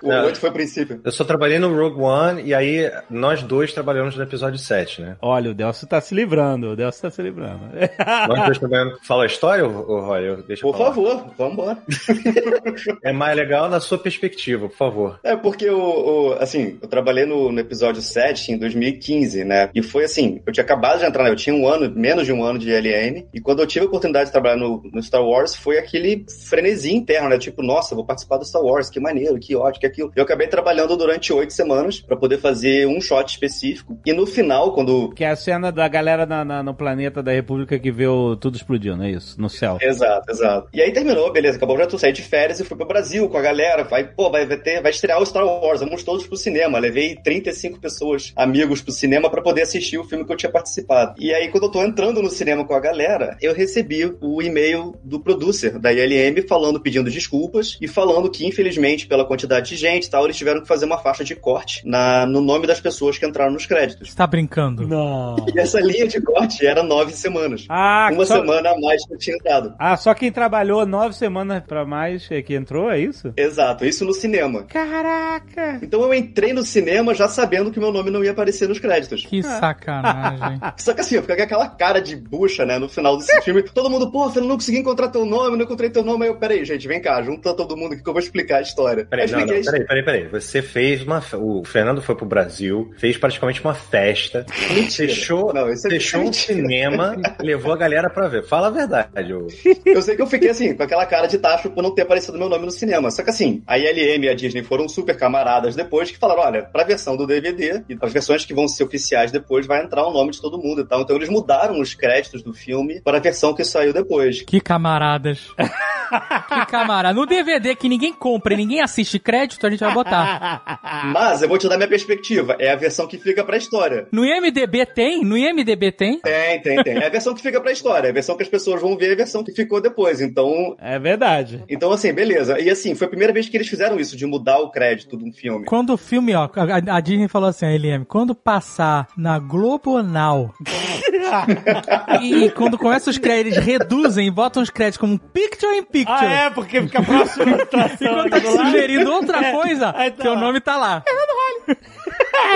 [0.04, 0.24] O É.
[0.26, 1.00] 8 foi o princípio.
[1.04, 5.16] Eu só trabalhei no Rogue One e aí nós dois trabalhamos no episódio 7, né?
[5.22, 7.60] Olha, o Delcio tá se livrando, o Delcio tá se livrando.
[8.28, 8.98] Nós dois trabalhamos.
[9.02, 10.28] Fala a história, ô, Roy?
[10.28, 11.78] Eu- Deixa Por favor, vamos embora.
[13.02, 15.20] É mais legal na sua perspectiva, por favor.
[15.22, 19.70] É porque o, o- assim, eu trabalhei no, no episódio 7 em 2015, né?
[19.74, 21.30] E foi assim, eu tinha acabado de entrar, né?
[21.30, 23.88] eu tinha um ano, menos de um ano de LN, e quando eu tive a
[23.88, 27.38] oportunidade de trabalhar no, no Star Wars, foi aquele frenesi interno, né?
[27.38, 30.12] Tipo, nossa, vou participar do Star Wars, que maneiro, que ótimo, que aquilo.
[30.14, 33.98] Eu acabei trabalhando durante oito semanas pra poder fazer um shot específico.
[34.04, 37.32] E no final, quando Que é a cena da galera na- na- no planeta da
[37.32, 39.40] República que vê o, tudo explodindo, é isso?
[39.40, 39.78] No céu.
[39.80, 40.68] Exato, exato.
[40.74, 43.36] E aí terminou, beleza, acabou, já tô saí de férias e fui pro Brasil com
[43.36, 43.84] a galera.
[43.84, 46.78] Vai, pô, vai, vai ter, vai estrear o Star Wars, vamos todos pro cinema.
[46.78, 51.14] Levei 35 pessoas, amigos pro cinema pra poder assistir o filme que eu tinha participado.
[51.18, 54.94] E aí, quando eu tô entrando no cinema com a galera, eu recebi o e-mail
[55.04, 60.06] do producer da ILM falando, pedindo desculpas e falando que, infelizmente, pela quantidade de gente
[60.06, 63.18] e tal, eles tiveram que fazer uma faixa de corte na, no nome das pessoas
[63.18, 64.10] que entraram nos créditos.
[64.10, 64.86] Você tá brincando?
[64.86, 65.36] Não.
[65.54, 67.66] E essa linha de corte era nove semanas.
[67.68, 68.36] Ah, Uma só...
[68.36, 69.74] semana a mais que eu tinha dado.
[69.78, 73.32] ah, só quem trabalhou nove semanas pra mais é que entrou, é isso?
[73.36, 74.62] Exato, isso no cinema.
[74.64, 75.78] Caraca!
[75.82, 79.26] Então eu entrei no cinema já sabendo que meu nome não ia aparecer nos créditos.
[79.26, 80.60] Que sacanagem.
[80.78, 83.62] Só que assim, eu fiquei com aquela cara de bucha, né, no final desse filme.
[83.62, 86.24] Todo mundo, pô, eu não consegui encontrar teu nome, não encontrei teu nome.
[86.24, 88.62] Aí eu, peraí, gente, vem cá, junta todo mundo aqui que eu vou explicar a
[88.62, 89.04] história.
[89.04, 89.86] Peraí, Aí eu não, expliquei depois.
[89.86, 90.40] Peraí, peraí, peraí.
[90.40, 91.22] Você fez uma.
[91.34, 94.44] O Fernando foi pro Brasil, fez praticamente uma festa,
[94.90, 96.54] fechou, Não, isso é fechou um mentira.
[96.58, 98.44] cinema, levou a galera pra ver.
[98.44, 99.32] Fala a verdade.
[99.34, 99.46] ô.
[99.84, 102.38] Eu sei que eu fiquei assim, com aquela cara de tacho por não ter aparecido
[102.38, 103.10] meu nome no cinema.
[103.10, 106.62] Só que assim, a ILM e a Disney foram super camaradas depois que falaram: olha,
[106.64, 110.12] pra versão do DVD e as versões que vão ser oficiais depois, vai entrar o
[110.12, 111.02] nome de todo mundo e tal.
[111.02, 114.42] Então eles mudaram os créditos do filme para a versão que saiu depois.
[114.42, 115.48] Que camaradas.
[116.48, 117.14] que camarada.
[117.14, 120.80] No DVD que ninguém compra e ninguém assiste crédito, a gente vai botar.
[121.12, 122.56] Mas eu vou te dar minha perspectiva.
[122.58, 124.06] É a versão que fica pra história.
[124.12, 125.24] No IMDB tem?
[125.24, 126.20] No IMDB tem?
[126.20, 126.98] Tem, tem, tem.
[126.98, 128.08] É a versão que fica pra história.
[128.08, 130.20] É a versão que as pessoas vão ver, é a versão que ficou depois.
[130.20, 131.62] Então, É verdade.
[131.68, 132.58] então assim, beleza.
[132.60, 135.24] E assim, foi a primeira vez que eles fizeram isso, de mudar o crédito de
[135.24, 135.64] um filme.
[135.66, 140.02] Quando o filme, ó, a, a Disney falou assim, a LM, quando passar na Globo
[140.02, 140.52] Now
[142.22, 146.16] e quando começa os créditos, eles reduzem e botam os créditos como picture in picture.
[146.18, 147.64] Ah, é, porque fica próximo da
[148.00, 148.66] E quando tá do lado.
[148.70, 150.40] sugerindo outra É, coisa, aí tá teu lá.
[150.40, 151.04] nome tá lá.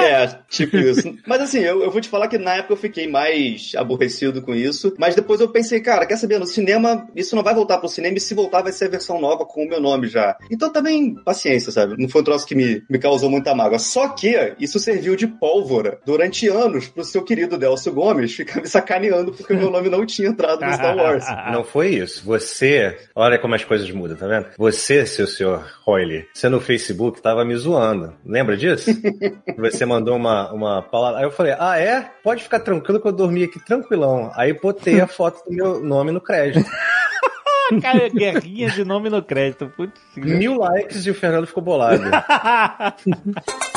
[0.00, 1.14] É, tipo isso.
[1.26, 4.54] Mas assim, eu, eu vou te falar que na época eu fiquei mais aborrecido com
[4.54, 4.94] isso.
[4.98, 6.38] Mas depois eu pensei, cara, quer saber?
[6.38, 8.16] No cinema, isso não vai voltar pro cinema.
[8.16, 10.36] E se voltar, vai ser a versão nova com o meu nome já.
[10.50, 11.96] Então também, paciência, sabe?
[11.98, 13.78] Não foi um troço que me, me causou muita mágoa.
[13.78, 18.68] Só que isso serviu de pólvora durante anos pro seu querido Delcio Gomes ficar me
[18.68, 21.24] sacaneando porque o meu nome não tinha entrado no Star Wars.
[21.52, 22.24] Não foi isso.
[22.24, 24.46] Você, olha como as coisas mudam, tá vendo?
[24.58, 28.14] Você, seu senhor Royle, você no Facebook tava me zoando.
[28.24, 28.90] Lembra disso?
[29.58, 31.18] você mandou uma, uma palavra.
[31.18, 32.08] Aí eu falei, ah, é?
[32.22, 34.30] Pode ficar tranquilo que eu dormi aqui tranquilão.
[34.34, 36.68] Aí botei a foto do meu nome no crédito.
[37.82, 39.70] Cara, guerrinha de nome no crédito.
[39.76, 40.00] Putz.
[40.16, 42.02] Mil likes e o Fernando ficou bolado.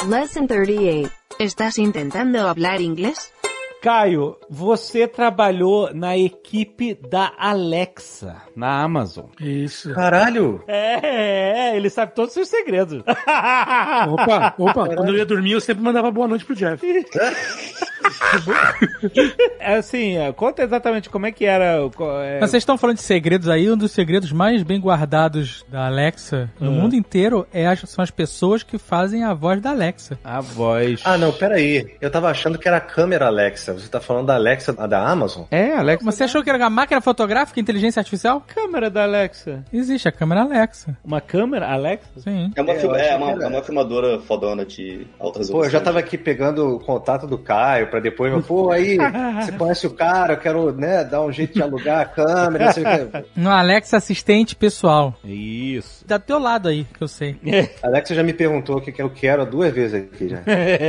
[0.07, 1.11] Lesson 38.
[1.39, 3.33] ¿Estás intentando hablar inglés?
[3.81, 9.25] Caio, você trabalhou na equipe da Alexa, na Amazon.
[9.39, 9.91] Isso.
[9.95, 10.63] Caralho!
[10.67, 13.01] É, é, ele sabe todos os seus segredos.
[13.01, 14.95] Opa, opa.
[14.95, 16.79] Quando eu ia dormir, eu sempre mandava boa noite pro Jeff.
[19.59, 21.77] É assim, é, conta exatamente como é que era.
[22.23, 25.85] é, Mas vocês estão falando de segredos aí, um dos segredos mais bem guardados da
[25.85, 30.17] Alexa no mundo inteiro é as, são as pessoas que fazem a voz da Alexa.
[30.23, 31.01] a voz.
[31.03, 31.95] Ah, não, peraí.
[32.01, 33.73] Eu tava achando que era a câmera Alexa.
[33.73, 35.43] Você tá falando da Alexa a da Amazon?
[35.51, 36.05] É, Alexa.
[36.05, 38.41] Mas você achou que era uma máquina fotográfica, inteligência artificial?
[38.47, 39.63] câmera da Alexa.
[39.71, 40.97] Existe a câmera Alexa.
[41.03, 42.09] Uma câmera Alexa?
[42.17, 42.51] Sim.
[42.55, 45.99] É uma, É, é, uma, é uma filmadora fodona de alta Pô, eu já tava
[45.99, 48.97] aqui pegando o contato do Caio pra depois, mas, pô, aí,
[49.43, 52.73] você conhece o cara, eu quero, né, dar um jeito de alugar a câmera, não
[52.73, 53.25] sei o quê.
[53.37, 55.15] Um Alexa assistente pessoal.
[55.23, 56.05] Isso.
[56.05, 57.37] Tá do teu lado aí, que eu sei.
[57.83, 60.41] A Alexa já me perguntou o que que eu quero duas vezes aqui já.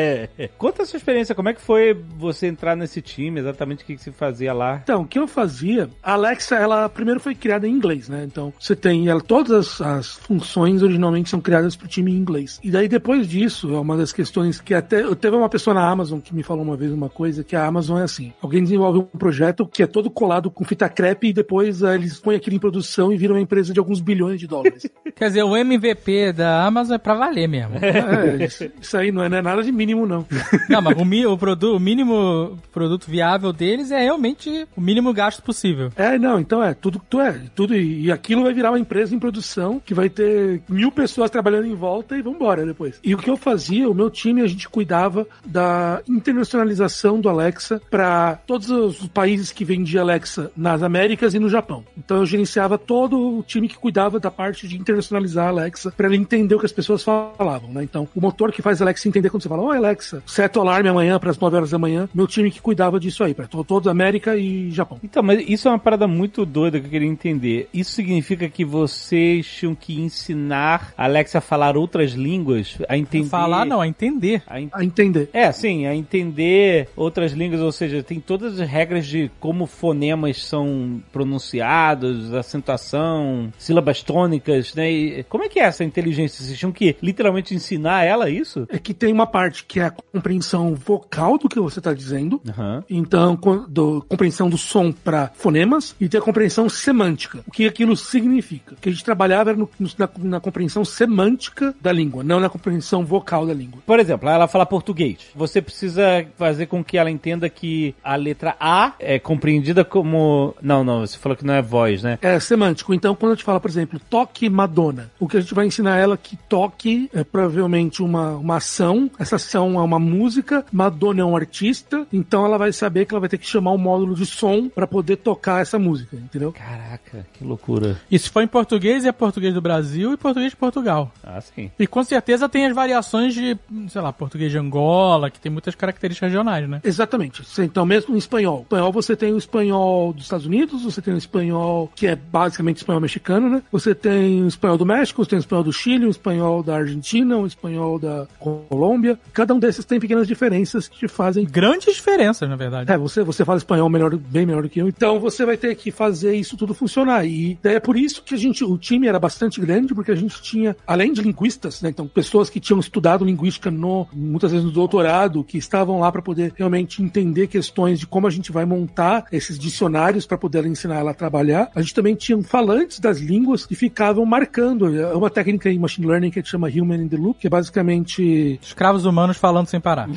[0.56, 3.96] Conta a sua experiência, como é que foi você entrar nesse time, exatamente o que,
[3.96, 4.80] que se fazia lá?
[4.82, 8.24] Então, o que eu fazia, a Alexa, ela primeiro foi criada em inglês, né?
[8.24, 12.60] Então, você tem ela, todas as, as funções originalmente são criadas pro time em inglês.
[12.62, 15.88] E daí depois disso, é uma das questões que até eu teve uma pessoa na
[15.88, 18.98] Amazon que me falou uma vez uma coisa que a Amazon é assim: alguém desenvolve
[18.98, 22.56] um projeto que é todo colado com fita crepe e depois eh, eles põem aquilo
[22.56, 24.86] em produção e viram uma empresa de alguns bilhões de dólares.
[25.14, 27.76] Quer dizer, o MVP da Amazon é pra valer mesmo.
[27.76, 30.24] É, isso, isso aí não é, não é nada de mínimo, não.
[30.68, 35.12] Não, mas o, mi- o, produ- o mínimo produto viável deles é realmente o mínimo
[35.12, 35.90] gasto possível.
[35.96, 39.14] É, não, então é, tudo tu é, tudo e, e aquilo vai virar uma empresa
[39.14, 42.98] em produção que vai ter mil pessoas trabalhando em volta e vambora depois.
[43.04, 46.81] E o que eu fazia, o meu time, a gente cuidava da internacionalização
[47.20, 51.84] do Alexa para todos os países que vendiam Alexa nas Américas e no Japão.
[51.96, 56.06] Então eu gerenciava todo o time que cuidava da parte de internacionalizar a Alexa para
[56.06, 57.82] ele entender o que as pessoas falavam, né?
[57.82, 60.62] Então, o motor que faz a Alexa entender quando você fala, oi Alexa, seta o
[60.62, 63.46] alarme amanhã para as 9 horas da manhã, meu time que cuidava disso aí, para
[63.46, 64.98] toda a América e Japão.
[65.02, 67.68] Então, mas isso é uma parada muito doida que eu queria entender.
[67.72, 73.28] Isso significa que vocês tinham que ensinar a Alexa a falar outras línguas, a entender...
[73.28, 74.42] Falar não, é entender.
[74.46, 75.28] A en- A entender.
[75.32, 80.44] É, sim, a entender outras línguas, ou seja, tem todas as regras de como fonemas
[80.44, 84.90] são pronunciados, acentuação, sílabas tônicas, né?
[84.90, 86.44] E como é que é essa inteligência?
[86.44, 88.66] Vocês tinham que literalmente ensinar ela isso?
[88.70, 92.40] É que tem uma parte que é a compreensão vocal do que você está dizendo.
[92.48, 92.84] Aham.
[92.88, 97.40] Então, do, compreensão do som para fonemas e tem a compreensão semântica.
[97.46, 98.74] O que aquilo significa?
[98.74, 103.04] O que a gente trabalhava no- na, na compreensão semântica da língua, não na compreensão
[103.04, 103.82] vocal da língua.
[103.86, 105.18] Por exemplo, ela fala português.
[105.34, 110.54] Você precisa fazer fazer com que ela entenda que a letra A é compreendida como.
[110.62, 112.18] Não, não, você falou que não é voz, né?
[112.22, 112.94] É semântico.
[112.94, 115.98] Então, quando a gente fala, por exemplo, toque Madonna, o que a gente vai ensinar
[115.98, 121.22] ela é que toque é provavelmente uma, uma ação, essa ação é uma música, Madonna
[121.22, 124.14] é um artista, então ela vai saber que ela vai ter que chamar um módulo
[124.14, 126.52] de som para poder tocar essa música, entendeu?
[126.52, 127.98] Caraca, que loucura.
[128.10, 131.10] E se for em português, é português do Brasil e português de Portugal.
[131.24, 131.70] Ah, sim.
[131.78, 133.56] E com certeza tem as variações de,
[133.88, 136.80] sei lá, português de Angola, que tem muitas características regionais, né?
[136.84, 137.42] Exatamente.
[137.62, 138.60] Então, mesmo em espanhol.
[138.60, 142.16] Em espanhol você tem o espanhol dos Estados Unidos, você tem o espanhol que é
[142.16, 143.62] basicamente espanhol mexicano, né?
[143.70, 146.76] Você tem o espanhol do México, você tem o espanhol do Chile, o espanhol da
[146.76, 149.18] Argentina, o espanhol da Colômbia.
[149.32, 152.90] Cada um desses tem pequenas diferenças que te fazem Grandes diferenças, na verdade.
[152.90, 154.88] É, você, você fala espanhol melhor, bem melhor do que eu.
[154.88, 157.24] Então você vai ter que fazer isso tudo funcionar.
[157.26, 160.40] E é por isso que a gente, o time era bastante grande, porque a gente
[160.42, 164.72] tinha, além de linguistas, né, então pessoas que tinham estudado linguística no, muitas vezes no
[164.72, 169.26] doutorado, que estavam lá para poder realmente entender questões de como a gente vai montar
[169.30, 171.70] esses dicionários para poder ensinar ela a trabalhar.
[171.74, 174.98] A gente também tinha falantes das línguas que ficavam marcando.
[174.98, 177.46] É uma técnica em machine learning que a gente chama human in the loop, que
[177.46, 180.08] é basicamente Escravos humanos falando sem parar.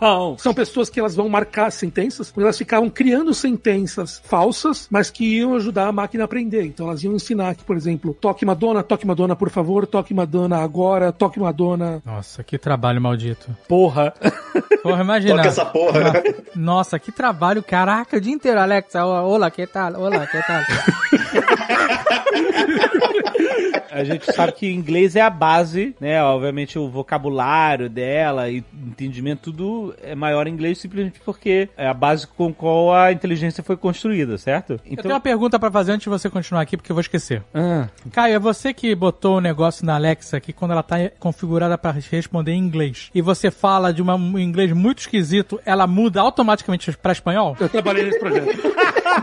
[0.00, 0.36] Não.
[0.38, 5.38] São pessoas que elas vão marcar sentenças, porque elas ficavam criando sentenças falsas, mas que
[5.38, 6.64] iam ajudar a máquina a aprender.
[6.64, 10.58] Então elas iam ensinar que, por exemplo, toque Madonna, toque Madonna, por favor, toque Madonna
[10.58, 12.02] agora, toque Madonna.
[12.04, 13.54] Nossa, que trabalho maldito.
[13.68, 14.12] Porra.
[14.82, 15.36] Porra, imagina.
[15.36, 16.22] Toca essa porra.
[16.54, 19.04] Nossa, que trabalho, caraca, o dia inteiro, Alexa.
[19.04, 19.94] Olá, que tal?
[20.00, 20.62] Olá, que tal?
[23.90, 26.22] A gente sabe que inglês é a base, né?
[26.22, 31.92] Obviamente o vocabulário dela e entendimento, tudo é maior em inglês simplesmente porque é a
[31.94, 34.80] base com qual a inteligência foi construída, certo?
[34.88, 37.42] Eu tenho uma pergunta pra fazer antes de você continuar aqui, porque eu vou esquecer.
[37.52, 41.76] Ah, Caio, é você que botou o negócio na Alexa que quando ela tá configurada
[41.76, 46.20] pra responder em inglês e você fala de uma- um inglês muito esquisito, ela muda
[46.20, 47.56] automaticamente pra espanhol?
[47.58, 48.46] Eu trabalhei nesse projeto.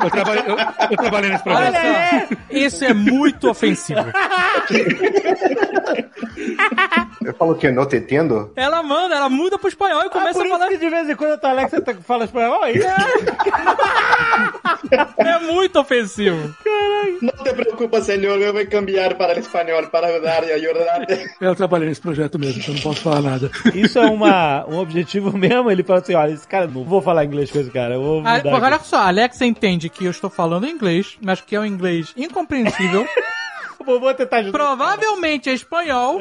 [0.03, 0.57] Eu trabalhei, eu,
[0.91, 1.75] eu trabalhei nesse projeto.
[1.75, 4.01] Olha só, isso é muito ofensivo.
[7.23, 8.51] Eu falo que não te entendo?
[8.55, 10.69] Ela manda, ela muda pro espanhol e Ah, começa por a isso falar.
[10.69, 12.75] que de vez em quando a tua Alexa tá- fala espanhol aí.
[15.17, 16.53] É muito ofensivo.
[17.21, 21.29] No te preocupes, señor, eu vou cambiar para o espanhol para ajudar e ajudar-te.
[21.39, 23.49] Eu trabalhei nesse projeto mesmo, então não posso falar nada.
[23.73, 25.69] Isso é uma, um objetivo mesmo?
[25.71, 28.21] Ele fala assim, olha, esse cara, não vou falar inglês com esse cara, eu vou
[28.25, 28.87] Ah, olha aqui.
[28.87, 33.07] só, a Alexa entende que eu estou falando inglês, mas que é um inglês incompreensível.
[33.85, 34.51] Vou, vou tentar ajudar.
[34.57, 36.19] Provavelmente é espanhol.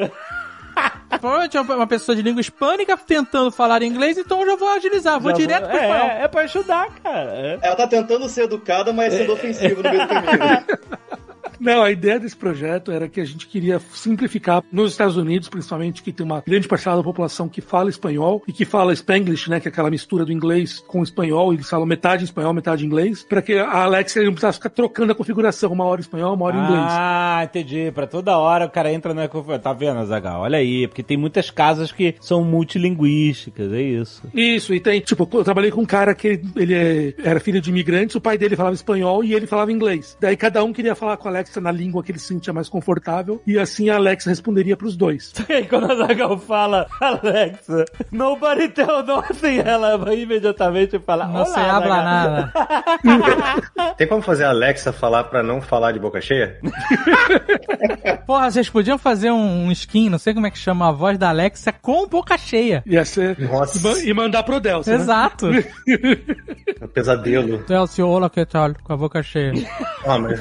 [1.20, 5.18] Provavelmente é uma pessoa de língua hispânica tentando falar inglês, então eu já vou agilizar,
[5.18, 6.06] vou Já direto vou- pro espanhol.
[6.10, 7.30] é, é pra ajudar, cara.
[7.34, 7.58] É.
[7.62, 10.64] Ela tá tentando ser educada, mas sendo ofensivo no meio do caminho.
[11.60, 16.02] Não, a ideia desse projeto era que a gente queria simplificar nos Estados Unidos, principalmente,
[16.02, 19.60] que tem uma grande parcela da população que fala espanhol e que fala Spanglish, né,
[19.60, 23.42] que é aquela mistura do inglês com espanhol, eles falam metade espanhol, metade inglês, para
[23.42, 26.84] que a Alexa não precisasse ficar trocando a configuração, uma hora espanhol, uma hora inglês.
[26.88, 27.90] Ah, entendi.
[27.92, 29.62] Pra toda hora o cara entra na configuração.
[29.62, 30.42] Tá vendo, Zagal?
[30.42, 34.22] Olha aí, porque tem muitas casas que são multilinguísticas, é isso.
[34.34, 37.70] Isso, e tem, tipo, eu trabalhei com um cara que ele é- era filho de
[37.70, 40.16] imigrantes, o pai dele falava espanhol e ele falava inglês.
[40.20, 42.68] Daí cada um queria falar com a Alexa na língua que ele se sentia mais
[42.68, 45.32] confortável, e assim a Alexa responderia pros dois.
[45.48, 51.44] E aí, quando a Zagal fala, Alexa, nobody tell nothing, ela vai imediatamente falar, Não
[51.46, 52.52] se habla Zagal." nada.
[53.96, 56.58] Tem como fazer a Alexa falar pra não falar de boca cheia?
[58.26, 61.16] Porra, vocês podiam fazer um, um skin, não sei como é que chama, a voz
[61.18, 62.82] da Alexa com boca cheia.
[62.86, 63.38] Ia ser.
[63.38, 63.78] Nossa.
[64.04, 64.92] E, ma- mandar pro Delcio.
[64.92, 64.98] né?
[64.98, 65.46] Exato.
[65.50, 67.58] É um pesadelo.
[67.66, 68.72] Delcio, olá, que tal?
[68.82, 69.52] Com a boca cheia.
[70.04, 70.40] Ah, mas...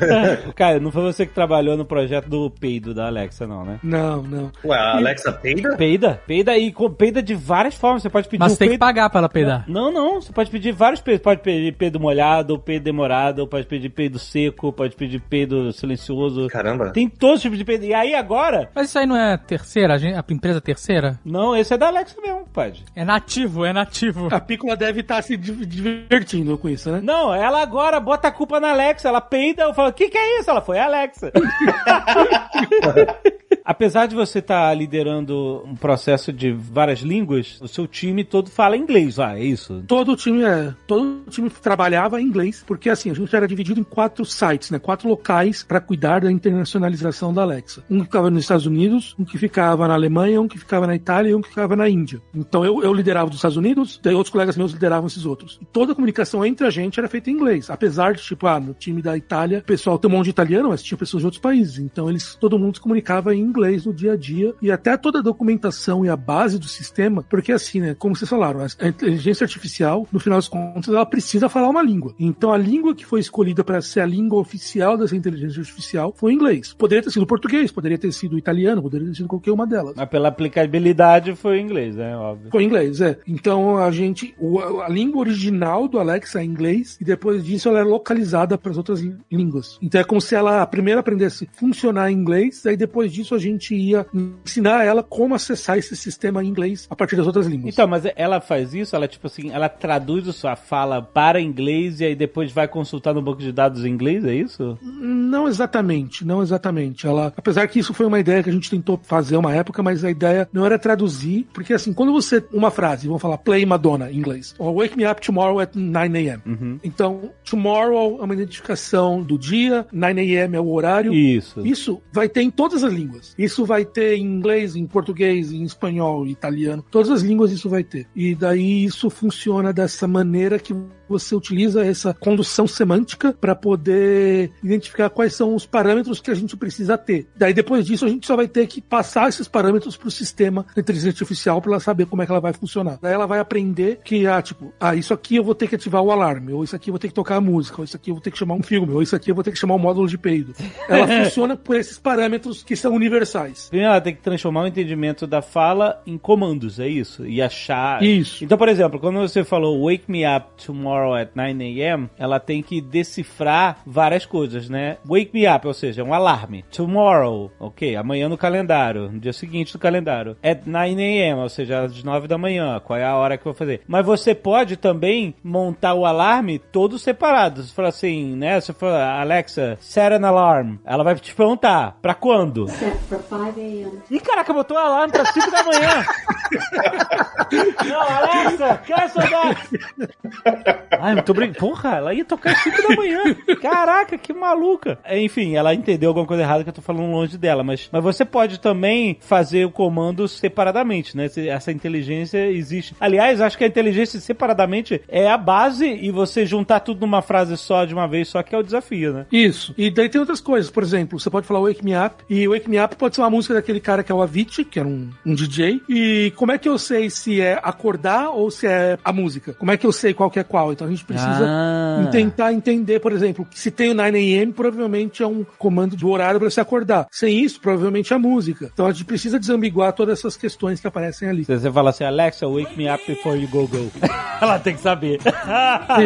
[0.56, 3.80] Cara, não foi você que trabalhou no projeto do peido da Alexa, não, né?
[3.84, 4.52] Não, não.
[4.64, 5.76] Ué, a Alexa peida?
[5.78, 6.22] Peida?
[6.26, 8.02] Peida e com- peida de várias formas.
[8.02, 9.66] Você pode pedir Mas um tem que peido- pagar pra ela peidar.
[9.68, 10.22] Não, não.
[10.22, 11.22] Você pode pedir vários peidos.
[11.24, 16.48] Pode pedir peido molhado, peido demorado, pode pedir peido seco, pode pedir peido silencioso.
[16.48, 16.92] Caramba.
[16.92, 17.86] Tem todos os tipos de peido.
[17.86, 18.70] E aí agora...
[18.74, 21.20] Mas isso aí não é terceira, a, gente- a empresa terceira?
[21.24, 22.84] Não, esse é da Alexa mesmo, pode.
[22.96, 24.28] É nativo, é nativo.
[24.32, 27.00] A Pícola deve estar se di- divertindo com isso, né?
[27.04, 29.08] Não, ela agora bota a culpa na Alexa.
[29.08, 30.50] Ela peida, eu falo, o que, que é isso?
[30.50, 31.32] Ela foi Alexa.
[33.66, 38.78] Apesar de você estar liderando um processo de várias línguas, o seu time todo fala
[38.78, 39.84] inglês, ah, é isso?
[39.88, 43.48] Todo o time é, todo o time trabalhava em inglês, porque assim, a gente era
[43.48, 47.84] dividido em quatro sites, né, quatro locais para cuidar da internacionalização da Alexa.
[47.90, 50.96] Um que ficava nos Estados Unidos, um que ficava na Alemanha, um que ficava na
[50.96, 52.22] Itália e um que ficava na Índia.
[52.36, 55.58] Então eu, eu liderava dos Estados Unidos, daí outros colegas meus lideravam esses outros.
[55.60, 58.60] E toda a comunicação entre a gente era feita em inglês, apesar de tipo, ah,
[58.60, 61.26] no time da Itália, o pessoal tem um monte de italiano, mas tinha pessoas de
[61.26, 64.70] outros países, então eles todo mundo se comunicava em inglês no dia a dia e
[64.72, 68.60] até toda a documentação e a base do sistema, porque assim, né, como vocês falaram,
[68.80, 72.14] a inteligência artificial, no final das contas, ela precisa falar uma língua.
[72.20, 76.32] Então a língua que foi escolhida para ser a língua oficial dessa inteligência artificial foi
[76.32, 76.74] o inglês.
[76.74, 79.94] Poderia ter sido português, poderia ter sido italiano, poderia ter sido qualquer uma delas.
[79.96, 82.16] Mas pela aplicabilidade foi em inglês, né?
[82.18, 82.50] Óbvio.
[82.52, 83.18] Foi inglês, é.
[83.28, 87.80] Então a gente, o- a língua original do Alexa é inglês e depois disso ela
[87.80, 89.78] é localizada para as outras lí- línguas.
[89.82, 93.40] Então é como se ela primeiro aprendesse a funcionar em inglês, aí depois disso a
[93.46, 94.06] gente ia
[94.44, 97.74] ensinar ela como acessar esse sistema em inglês a partir das outras línguas.
[97.74, 102.00] Então, mas ela faz isso, ela tipo assim, ela traduz a sua fala para inglês
[102.00, 104.78] e aí depois vai consultar no banco de dados em inglês, é isso?
[104.82, 107.08] Não exatamente, não exatamente.
[107.08, 110.04] Ela, apesar que isso foi uma ideia que a gente tentou fazer uma época, mas
[110.04, 114.12] a ideia não era traduzir, porque assim, quando você uma frase, vamos falar play Madonna
[114.12, 116.80] em inglês, ou wake me up tomorrow at 9 a.m.
[116.84, 120.58] Então, tomorrow é uma identificação do dia, 9 a.m.
[120.58, 121.14] é o horário.
[121.14, 121.66] Isso.
[121.66, 123.35] Isso vai ter em todas as línguas.
[123.38, 126.84] Isso vai ter em inglês, em português, em espanhol, em italiano.
[126.90, 128.08] Todas as línguas isso vai ter.
[128.16, 130.74] E daí isso funciona dessa maneira que
[131.08, 136.56] você utiliza essa condução semântica para poder identificar quais são os parâmetros que a gente
[136.56, 137.28] precisa ter.
[137.36, 140.66] Daí depois disso a gente só vai ter que passar esses parâmetros para o sistema
[140.74, 142.98] de inteligência artificial para ela saber como é que ela vai funcionar.
[143.02, 146.02] Daí ela vai aprender que ah, tipo, ah, isso aqui eu vou ter que ativar
[146.02, 148.10] o alarme, ou isso aqui eu vou ter que tocar a música, ou isso aqui
[148.10, 149.76] eu vou ter que chamar um filme, ou isso aqui eu vou ter que chamar
[149.76, 150.54] um módulo de peido.
[150.88, 153.68] Ela funciona por esses parâmetros que são universais.
[153.70, 157.26] Primeiro ela tem que transformar o entendimento da fala em comandos, é isso?
[157.26, 158.02] E achar.
[158.04, 158.44] Isso.
[158.44, 162.62] Então, por exemplo, quando você falou wake me up tomorrow at 9 a.m., ela tem
[162.62, 164.98] que decifrar várias coisas, né?
[165.06, 166.64] Wake me up, ou seja, um alarme.
[166.72, 170.38] Tomorrow, ok, amanhã no calendário, no dia seguinte no calendário.
[170.44, 173.52] At 9 a.m., ou seja, às 9 da manhã, qual é a hora que eu
[173.52, 173.82] vou fazer.
[173.88, 177.64] Mas você pode também montar o alarme todo separado.
[177.64, 178.60] Você fala assim, né?
[178.60, 180.78] Você fala, Alexa, set an alarm.
[180.86, 182.68] Ela vai te perguntar, pra quando?
[182.68, 184.00] Set for 5 a.m.
[184.10, 186.06] Ih, caraca, botou o alarme pra 5 da manhã.
[187.86, 190.85] Não, Alexa, cancel that.
[190.92, 191.60] Ai, muito brincando.
[191.60, 193.36] Porra, ela ia tocar às 5 da manhã.
[193.62, 194.98] Caraca, que maluca.
[195.12, 198.26] Enfim, ela entendeu alguma coisa errada que eu tô falando longe dela, mas, mas você
[198.26, 201.30] pode também fazer o comando separadamente, né?
[201.48, 202.96] Essa inteligência existe.
[203.00, 207.58] Aliás, acho que a inteligência separadamente é a base e você juntar tudo numa frase
[207.58, 209.26] só de uma vez só que é o desafio, né?
[209.32, 209.74] Isso.
[209.78, 210.72] E daí tem outras coisas.
[210.72, 212.24] Por exemplo, você pode falar Wake Me Up.
[212.30, 214.80] E Wake Me Up pode ser uma música daquele cara que é o Avicii, que
[214.80, 215.82] era um, um DJ.
[215.90, 219.54] E como é que eu sei se é acordar ou se é a música?
[219.54, 220.72] Como é que eu sei qual que é qual?
[220.76, 222.10] Então a gente precisa Ah.
[222.12, 226.40] tentar entender, por exemplo, que se tem o 9am, provavelmente é um comando do horário
[226.40, 227.08] para você acordar.
[227.12, 228.70] Sem isso, provavelmente é a música.
[228.74, 231.46] Então a gente precisa desambiguar todas essas questões que aparecem ali.
[231.46, 233.90] Se você fala assim, Alexa, wake me up before you go go.
[234.42, 235.20] Ela tem que saber.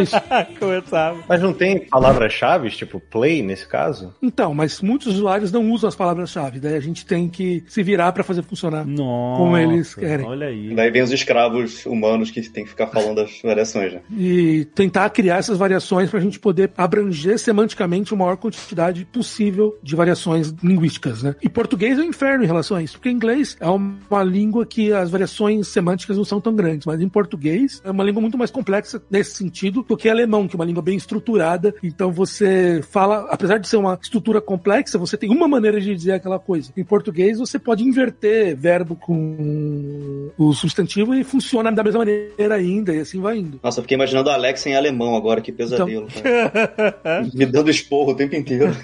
[0.02, 0.16] Isso.
[0.60, 1.20] Como eu sabe.
[1.28, 4.14] Mas não tem palavras-chave, tipo play nesse caso?
[4.22, 6.60] Então, mas muitos usuários não usam as palavras-chave.
[6.60, 8.86] Daí a gente tem que se virar para fazer funcionar.
[8.86, 9.40] Nossa.
[9.42, 10.26] Como eles querem.
[10.26, 10.76] Olha aí.
[10.76, 14.02] Daí vem os escravos humanos que tem que ficar falando as variações, né?
[14.12, 19.78] e tentar criar essas variações para a gente poder abranger semanticamente a maior quantidade possível
[19.82, 21.36] de variações linguísticas, né?
[21.42, 24.92] E português é um inferno em relação a isso, porque inglês é uma língua que
[24.94, 28.52] as variações semânticas não são tão grandes, mas em português é uma língua muito mais
[28.52, 31.74] complexa nesse sentido do que alemão, que é uma língua bem estruturada.
[31.84, 36.14] Então você fala, apesar de ser uma estrutura complexa, você tem uma maneira de dizer
[36.14, 36.72] aquela coisa.
[36.76, 42.94] Em português você pode inverter verbo com o substantivo e funciona da mesma maneira ainda,
[42.94, 43.60] e assim vai indo.
[43.62, 46.08] Nossa, eu fiquei imaginando a Alexa em alemão agora, que pesadelo.
[46.08, 47.28] cara.
[47.34, 48.72] Me dando esporro o tempo inteiro.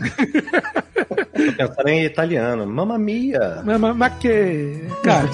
[1.36, 2.68] Tô pensando em italiano.
[2.68, 3.62] Mamma mia!
[3.66, 4.88] Mas, mas, mas que.
[5.04, 5.28] Cara,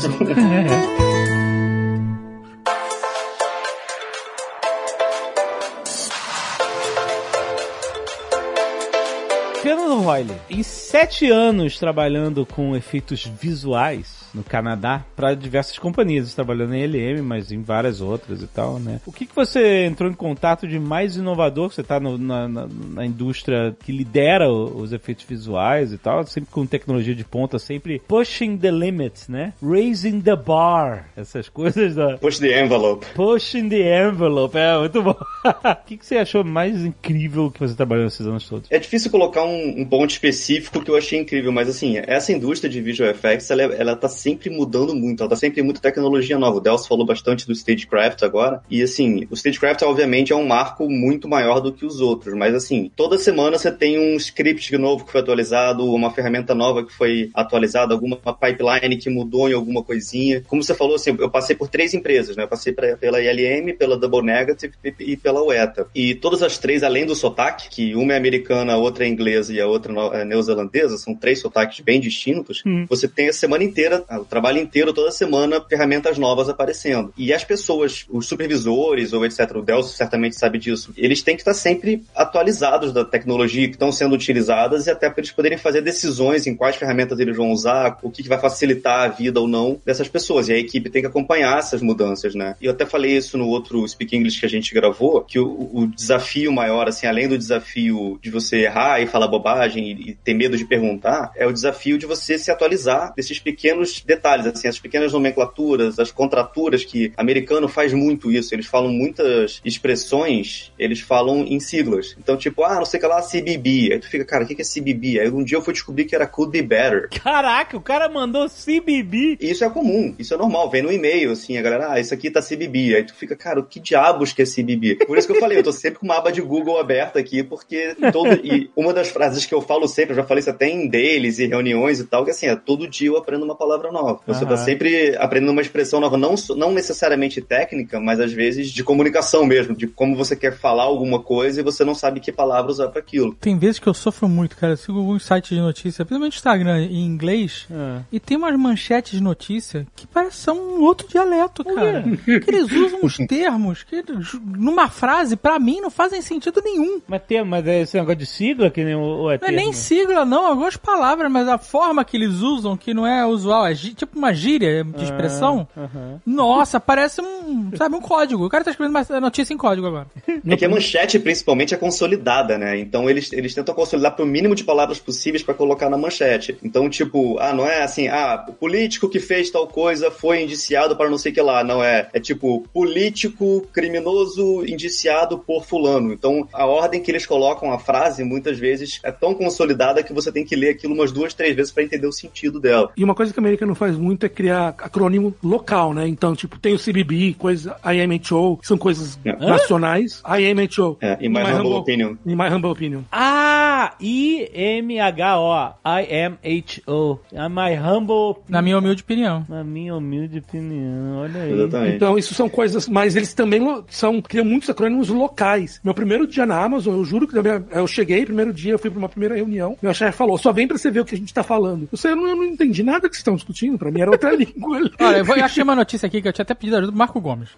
[9.62, 16.74] Fernando Royle, em sete anos trabalhando com efeitos visuais no Canadá, para diversas companhias, trabalhando
[16.76, 19.00] em LM, mas em várias outras e tal, né?
[19.06, 21.72] O que, que você entrou em contato de mais inovador?
[21.72, 26.50] Você tá no- na, na- na indústria que lidera os efeitos visuais e tal, sempre
[26.52, 29.54] com tecnologia de ponta, sempre pushing the limits, né?
[29.62, 32.18] Raising the bar, essas coisas da...
[32.18, 33.06] Push the envelope.
[33.14, 35.16] Pushing the envelope, é muito bom.
[35.44, 38.70] O que, que você achou mais incrível que você trabalhou nesses anos todos?
[38.72, 42.70] É difícil colocar um, um ponto específico que eu achei incrível, mas assim, essa indústria
[42.70, 45.82] de visual effects, ela, é- ela tá sempre mudando muito, ela tá sempre em muita
[45.82, 46.58] tecnologia nova.
[46.58, 50.90] O Delcio falou bastante do Stagecraft agora, e assim, o Stagecraft obviamente é um marco
[50.90, 55.06] muito maior do que os outros, mas assim, toda semana você tem um script novo
[55.06, 59.84] que foi atualizado, uma ferramenta nova que foi atualizada, alguma pipeline que mudou em alguma
[59.84, 60.44] coisinha.
[60.48, 62.44] Como você falou, assim, eu passei por três empresas, né?
[62.44, 65.88] Eu passei pra, pela ILM, pela Double Negative e pela UETA.
[65.94, 69.54] E todas as três, além do sotaque, que uma é americana, a outra é inglesa
[69.54, 72.86] e a outra é neozelandesa, são três sotaques bem distintos, hum.
[72.90, 77.14] você tem a semana inteira, o trabalho inteiro, toda semana, ferramentas novas aparecendo.
[77.18, 81.42] E as pessoas, os supervisores ou etc., o Delcio certamente sabe disso, eles têm que
[81.42, 85.82] estar sempre atualizados da tecnologia que estão sendo utilizadas e até para eles poderem fazer
[85.82, 89.82] decisões em quais ferramentas eles vão usar, o que, vai facilitar a vida ou não
[89.86, 90.48] dessas pessoas.
[90.48, 92.56] E a equipe tem que acompanhar essas mudanças, né?
[92.62, 95.70] E eu até falei isso no outro Speak English que a gente gravou, que o,
[95.74, 100.14] o desafio maior, assim, além do desafio de você errar e falar bobagem e, e
[100.16, 104.68] ter medo de perguntar, é o desafio de você se atualizar desses pequenos detalhes, assim,
[104.68, 108.54] as pequenas nomenclaturas, as contraturas que americano faz muito isso.
[108.54, 112.16] Eles falam muitas expressões, eles falam em siglas.
[112.18, 113.94] Então, tipo, ah, não sei o que lá, CBB.
[113.94, 115.20] Aí tu fica, cara, o que é CBB?
[115.20, 117.10] Aí um dia eu fui descobrir que era Could Be Better.
[117.24, 119.38] Caraca, o cara mandou CBB.
[119.40, 122.30] Isso é comum, isso é normal, vem no e-mail, assim, a galera, ah, isso aqui
[122.30, 122.96] tá CBB.
[122.96, 125.06] Aí tu fica, cara, o que diabos que é CBB?
[125.06, 127.44] Por isso que eu falei, eu tô sempre com uma aba de Google aberta aqui,
[127.44, 128.34] porque todo...
[128.44, 131.40] e uma das frases que eu falo sempre, eu já falei isso até em deles
[131.40, 134.20] e reuniões e tal, que assim, é todo dia eu aprendo uma palavra nova.
[134.28, 134.50] Você uhum.
[134.50, 139.46] tá sempre aprendendo uma expressão nova, não, não necessariamente técnica, mas às vezes de comunicação
[139.46, 142.90] mesmo, de como você quer falar alguma coisa e você não sabe que palavra usar
[142.90, 143.36] para aquilo.
[143.36, 144.74] Tem vezes que eu sofro muito, cara.
[144.74, 148.02] Eu sigo alguns sites de notícia, principalmente Instagram em inglês, é.
[148.12, 152.04] e tem umas manchetes de notícia que parecem um outro dialeto, cara.
[152.24, 154.04] que eles usam uns termos que
[154.44, 157.02] numa frase, para mim, não fazem sentido nenhum.
[157.08, 159.52] Mas tem, mas é esse negócio de sigla que nem o, o é Não é
[159.52, 163.66] nem sigla, não, algumas palavras, mas a forma que eles usam, que não é usual,
[163.66, 165.68] é tipo uma gíria de expressão.
[165.76, 166.20] Ah, uh -huh.
[166.26, 168.46] Nossa, parece um, sabe, um código.
[168.46, 170.08] O cara tá escrevendo uma notícia em código agora.
[170.48, 172.80] É que a manchete, principalmente, é consolidada, né?
[172.80, 176.58] Então eles, eles tentam consolidar pro mínimo de palavras possíveis para colocar na manchete.
[176.64, 180.96] Então, tipo, ah, não é assim, ah, o político que fez tal coisa foi indiciado
[180.96, 181.64] para não sei o que lá.
[181.64, 182.10] Não é.
[182.14, 186.14] É tipo, político criminoso indiciado por fulano.
[186.14, 190.32] Então, a ordem que eles colocam a frase, muitas vezes, é tão consolidada que você
[190.32, 192.92] tem que ler aquilo umas duas, três vezes para entender o sentido dela.
[192.96, 196.08] E uma coisa que a América não faz muito é criar acrônimo local, né?
[196.08, 199.36] Então, tipo, tem o CBB, coisa IMHO, que são coisas é.
[199.36, 200.22] nacionais.
[200.26, 200.98] IMHO.
[201.02, 202.16] É, in my, my humble, humble opinion.
[202.26, 203.04] In my humble opinion.
[203.12, 205.74] Ah, I-M-H-O.
[205.86, 207.20] I-M-H-O.
[207.32, 208.42] In my humble...
[208.50, 209.46] Na minha humilde opinião.
[209.48, 211.54] Na minha humilde opinião, olha aí.
[211.54, 211.96] Exatamente.
[211.96, 215.80] Então, isso são coisas, mas eles também são, criam muitos acrônimos locais.
[215.84, 217.36] Meu primeiro dia na Amazon, eu juro que
[217.72, 220.68] eu cheguei, primeiro dia, eu fui pra uma primeira reunião, meu chefe falou, só vem
[220.68, 221.88] pra você ver o que a gente tá falando.
[221.92, 224.12] Eu, sei, eu, não, eu não entendi nada que vocês estão discutindo, pra mim era
[224.12, 224.80] outra língua.
[225.00, 226.98] Olha, eu, vou, eu achei uma notícia aqui que eu tinha até pedido ajuda do
[226.98, 227.50] Marco Gomes.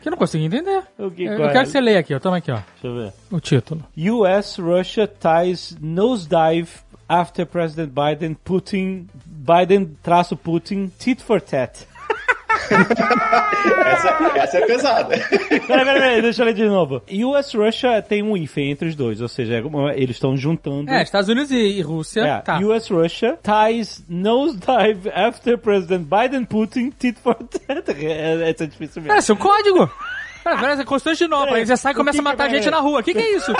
[0.00, 0.82] Que eu não consegui entender.
[1.14, 2.18] Que, eu, eu quero que você leia aqui, ó.
[2.18, 2.58] Toma aqui, ó.
[2.80, 3.12] Deixa eu ver.
[3.30, 3.84] O título.
[3.96, 6.68] US Russia ties nosedive
[7.08, 11.86] after President Biden Putin Biden traço Putin tit for tat.
[13.86, 15.16] essa, essa é pesada.
[15.18, 17.02] Peraí, peraí, peraí, deixa eu ler de novo.
[17.10, 19.62] US Russia tem um IFE entre os dois, ou seja, é
[19.96, 20.90] eles estão juntando.
[20.90, 22.22] É, Estados Unidos e Rússia.
[22.22, 22.58] É, tá.
[22.58, 27.88] US Russia ties nosedive after President Biden Putin tit for tat.
[27.98, 29.16] É, essa é difícil mesmo.
[29.16, 29.90] É, seu código.
[30.56, 33.00] Parece Constantinopla, aí você sai e começa a matar gente na rua.
[33.00, 33.52] O que, que é isso?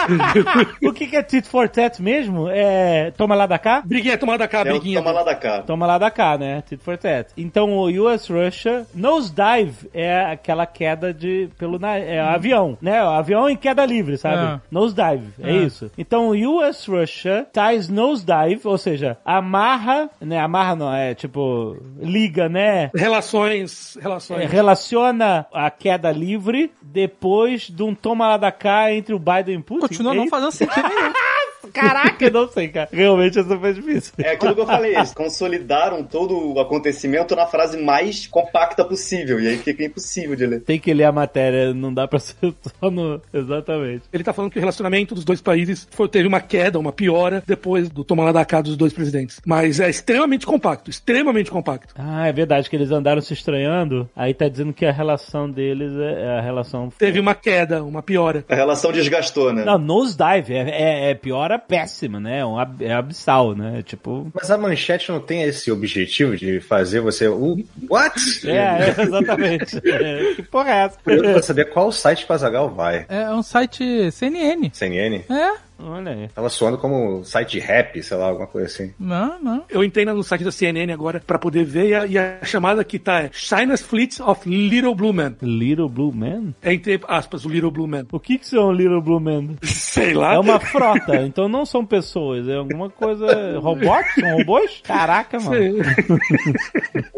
[0.82, 2.48] o que, que é tit for tat mesmo?
[2.48, 3.82] É toma lá da cá?
[3.84, 4.98] Briguinha, toma da cá, é briguinha.
[4.98, 5.62] Toma lá da cá.
[5.62, 6.62] Toma lá da cá, né?
[6.62, 7.32] Tit for tat.
[7.36, 13.02] Então o US Russia nosedive é aquela queda de pelo na, é, avião, né?
[13.04, 14.56] O avião em queda livre, sabe?
[14.56, 14.60] É.
[14.70, 15.50] Nosedive, é.
[15.50, 15.90] é isso.
[15.96, 20.38] Então o US Russia ties nosedive, ou seja, amarra, né?
[20.38, 22.90] Amarra não, é tipo liga, né?
[22.94, 24.42] Relações, relações.
[24.42, 29.54] É, relaciona a queda livre depois de um toma lá da cá entre o Biden
[29.54, 29.80] e o Putin.
[29.80, 31.12] Continua não fazendo sentido nenhum.
[31.72, 32.88] Caraca, não sei, cara.
[32.92, 34.12] Realmente essa foi difícil.
[34.18, 39.40] É aquilo que eu falei, eles consolidaram todo o acontecimento na frase mais compacta possível.
[39.40, 40.60] E aí fica impossível de ler.
[40.60, 42.36] Tem que ler a matéria, não dá pra ser
[42.80, 43.20] só no.
[43.32, 44.02] Exatamente.
[44.12, 47.42] Ele tá falando que o relacionamento dos dois países foi, teve uma queda, uma piora,
[47.46, 49.40] depois do tomar lá da cá dos dois presidentes.
[49.44, 51.94] Mas é extremamente compacto, extremamente compacto.
[51.96, 54.08] Ah, é verdade que eles andaram se estranhando.
[54.14, 56.90] Aí tá dizendo que a relação deles é, é a relação.
[56.98, 58.44] Teve uma queda, uma piora.
[58.48, 59.64] A relação desgastou, né?
[59.64, 61.14] Não, nosedive é, é, é
[61.48, 62.40] piora péssima, né?
[62.40, 63.82] É, um, é abissal, né?
[63.82, 64.30] Tipo.
[64.34, 67.26] Mas a manchete não tem esse objetivo de fazer você.
[67.28, 68.20] Uh, what?
[68.46, 69.80] É, é exatamente.
[69.88, 70.98] é, que porra é essa?
[71.06, 73.06] Eu quero saber qual site que o Azagal vai.
[73.08, 74.70] É um site CNN.
[74.72, 75.24] CNN?
[75.30, 75.67] É.
[75.78, 76.28] Olha aí.
[76.28, 78.92] Tava soando como um site de rap, sei lá, alguma coisa assim.
[78.98, 79.64] Não, não.
[79.68, 82.82] Eu entrei no site da CNN agora pra poder ver e a, e a chamada
[82.84, 85.36] que tá é China's Fleet of Little Blue Men.
[85.40, 86.54] Little Blue Man?
[86.62, 88.06] É entre aspas, o Little Blue Man.
[88.10, 89.56] O que que são Little Blue Men?
[89.62, 90.34] Sei lá.
[90.34, 93.58] É uma frota, então não são pessoas, é alguma coisa...
[93.58, 94.06] Robôs?
[94.14, 94.80] São robôs?
[94.82, 95.76] Caraca, mano.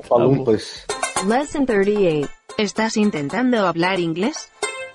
[0.03, 0.87] Falumpas.
[1.27, 2.29] Lesson 38.
[2.59, 4.51] ¿Estás intentando hablar inglés?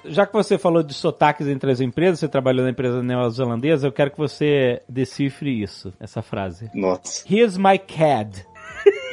[0.08, 3.92] Já que você falou de sotaques entre as empresas, você trabalhou na empresa neozelandesa, eu
[3.92, 6.70] quero que você decifre isso, essa frase.
[6.74, 7.24] Nossa.
[7.32, 8.46] Here's my CAD.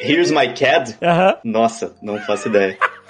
[0.02, 0.96] Here's my CAD?
[1.02, 1.36] Aham.
[1.44, 2.76] Nossa, não faço ideia.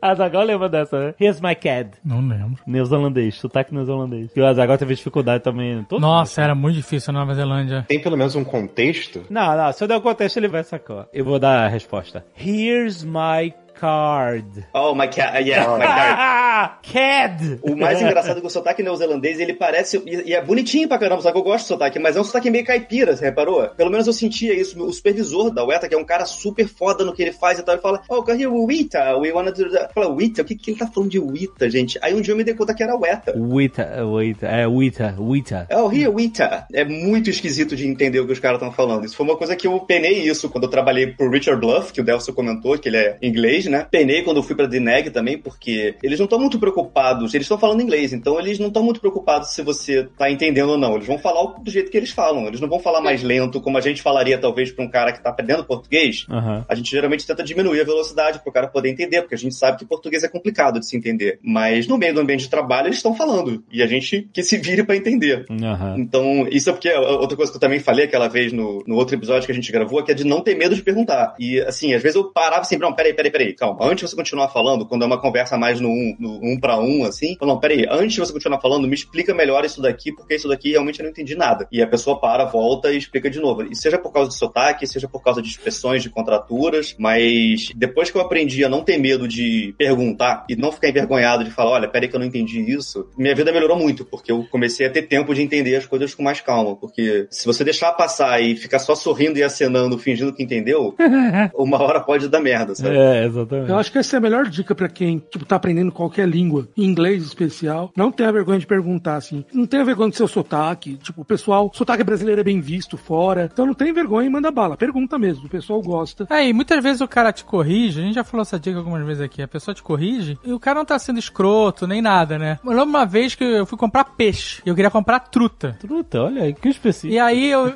[0.00, 1.14] A Zagal lembra dessa, né?
[1.20, 1.90] Here's my CAD.
[2.04, 2.62] Não lembro.
[2.66, 4.30] Neozelandês, sotaque neozelandês.
[4.36, 5.84] E o Azagal teve dificuldade também.
[5.84, 7.84] Todo Nossa, era muito difícil na Nova Zelândia.
[7.88, 9.24] Tem pelo menos um contexto?
[9.30, 11.06] Não, não, se eu der o contexto, ele vai sacar.
[11.12, 12.24] Eu vou dar a resposta.
[12.38, 14.66] Here's my card.
[14.72, 15.48] Oh, my CAD.
[15.48, 16.16] Yeah, my CAD.
[16.18, 17.60] Ah, CAD!
[17.62, 19.98] O mais engraçado é que o sotaque neozelandês, ele parece.
[20.06, 22.24] E, e é bonitinho pra caramba, sabe que eu gosto do sotaque, mas é um
[22.24, 23.68] sotaque meio caipira, você reparou?
[23.68, 24.82] Pelo menos eu sentia isso.
[24.82, 27.62] O supervisor da UETA, que é um cara super foda no que ele faz e
[27.62, 29.92] tal, ele fala: Oh, here, Wita, we wanna do that.
[29.92, 30.42] Fala, Wita?
[30.42, 31.98] O que, que ele tá falando de Wita, gente?
[32.02, 33.34] Aí um dia eu me dei conta que era UETA.
[33.36, 35.68] Wita, Wita, é Wita, Wita.
[35.72, 36.66] Oh, here, Wita.
[36.72, 39.04] É muito esquisito de entender o que os caras estão falando.
[39.04, 42.00] Isso foi uma coisa que eu penei isso quando eu trabalhei pro Richard Bluff, que
[42.00, 43.86] o Delcio comentou, que ele é inglês, né?
[43.90, 47.58] Penei quando eu fui pra Dineg também, porque eles não estão muito preocupados, eles estão
[47.58, 50.94] falando inglês, então eles não estão muito preocupados se você tá entendendo ou não.
[50.94, 52.46] Eles vão falar do jeito que eles falam.
[52.46, 55.22] Eles não vão falar mais lento, como a gente falaria, talvez, pra um cara que
[55.22, 56.26] tá aprendendo português.
[56.30, 56.64] Aham.
[56.68, 59.78] A gente geralmente tenta diminuir a velocidade pro cara poder entender, porque a gente sabe
[59.78, 61.38] que português é complicado de se entender.
[61.42, 63.64] Mas no meio do ambiente de trabalho eles estão falando.
[63.70, 65.44] E a gente que se vire pra entender.
[65.50, 65.96] Aham.
[65.98, 69.14] Então, isso é porque outra coisa que eu também falei aquela vez no, no outro
[69.14, 71.34] episódio que a gente gravou, que é de não ter medo de perguntar.
[71.38, 73.84] E assim, às vezes eu parava assim, não, peraí, peraí, peraí, calma.
[73.84, 76.78] Antes de você continuar falando, quando é uma conversa mais no um, no um pra
[76.78, 80.12] um, assim, eu, não, peraí, antes de você continuar falando, me explica melhor isso daqui,
[80.12, 81.66] porque isso daqui realmente eu não entendi nada.
[81.72, 83.62] E a pessoa para, volta e explica de novo.
[83.62, 88.10] E seja por causa de sotaque, seja por causa de expressões, de contraturas, mas depois
[88.10, 91.72] que eu aprendi a não ter medo de perguntar e não ficar envergonhado de falar,
[91.72, 94.90] olha, peraí que eu não entendi isso, minha vida melhorou muito, porque eu comecei a
[94.90, 98.56] ter tempo de entender as coisas com mais calma, porque se você deixar passar e
[98.56, 100.94] ficar só sorrindo e acenando, fingindo que entendeu,
[101.54, 102.96] uma hora pode dar merda, sabe?
[102.96, 103.45] É, exatamente.
[103.68, 106.68] Eu acho que essa é a melhor dica pra quem, tipo, tá aprendendo qualquer língua,
[106.76, 107.92] inglês especial.
[107.96, 109.44] Não tenha vergonha de perguntar, assim.
[109.52, 110.96] Não tenha vergonha do seu sotaque.
[110.96, 113.48] Tipo, o pessoal, sotaque brasileiro é bem visto fora.
[113.52, 114.76] Então não tem vergonha e manda bala.
[114.76, 116.26] Pergunta mesmo, o pessoal gosta.
[116.30, 119.04] É, e muitas vezes o cara te corrige, a gente já falou essa dica algumas
[119.06, 122.38] vezes aqui, a pessoa te corrige e o cara não tá sendo escroto nem nada,
[122.38, 122.58] né?
[122.64, 125.76] Eu lembro uma vez que eu fui comprar peixe e eu queria comprar truta.
[125.80, 127.12] Truta, olha aí, que específico.
[127.12, 127.74] E aí eu.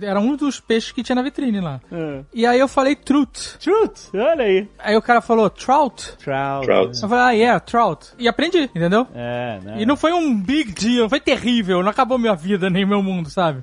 [0.00, 1.80] era um dos peixes que tinha na vitrine lá.
[1.90, 2.20] É.
[2.32, 3.58] E aí eu falei truth.
[3.58, 4.68] Truth, olha aí.
[4.78, 6.16] Aí o cara falou trout.
[6.18, 6.66] Trout.
[6.66, 7.02] Trout.
[7.02, 8.08] Eu falei, ah, yeah, trout.
[8.18, 9.06] E aprendi, entendeu?
[9.14, 9.76] É, né?
[9.78, 13.02] E não foi um big deal, não foi terrível, não acabou minha vida nem meu
[13.02, 13.62] mundo, sabe?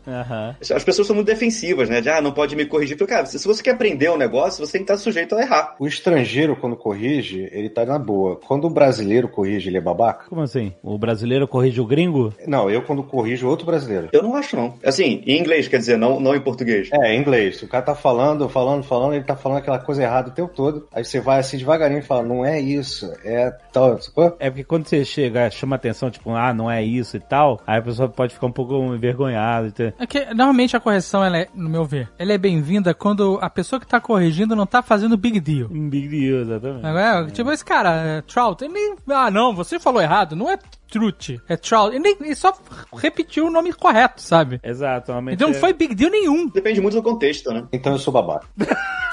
[0.74, 2.02] As pessoas são muito defensivas, né?
[2.02, 2.98] De, ah, não pode me corrigir.
[2.98, 5.76] Porque, cara, se você quer aprender um negócio, você tem que estar sujeito a errar.
[5.80, 8.36] O estrangeiro, quando corrige, ele tá na boa.
[8.36, 10.26] Quando o brasileiro corrige, ele é babaca?
[10.28, 10.74] Como assim?
[10.84, 12.34] O brasileiro corrige o gringo?
[12.48, 14.10] Não, eu quando corrijo outro brasileiro.
[14.12, 14.76] Eu não acho, não.
[14.84, 16.90] Assim, em inglês, quer dizer, não, não em português.
[16.92, 17.62] É, em inglês.
[17.62, 20.88] O cara tá falando, falando, falando, ele tá falando aquela coisa errada o tempo todo.
[20.92, 24.02] Aí você vai assim devagarinho e fala, não é isso, é tal.
[24.02, 24.36] Sacou?
[24.40, 27.80] É porque quando você chega, chama atenção, tipo, ah, não é isso e tal, aí
[27.80, 29.68] a pessoa pode ficar um pouco envergonhada.
[29.68, 33.38] então- É que normalmente a correção, ela é, no meu ver, ela é bem-vinda quando
[33.42, 35.70] a pessoa que tá corrigindo não tá fazendo big deal.
[35.72, 36.86] Um big deal, exatamente.
[36.86, 38.96] Agora, tipo, esse cara, é, Trout, ele nem.
[39.10, 40.58] Ah, não, você falou errado, não é
[40.90, 41.94] Truth, é Trout.
[41.96, 42.52] Ele, nem, ele só
[42.98, 44.60] repetiu o nome correto, sabe?
[44.64, 45.12] Exato.
[45.32, 46.48] Então não é- foi big deal nenhum.
[46.50, 47.66] Depende muito do contexto, né?
[47.72, 48.48] Então eu sou babaca.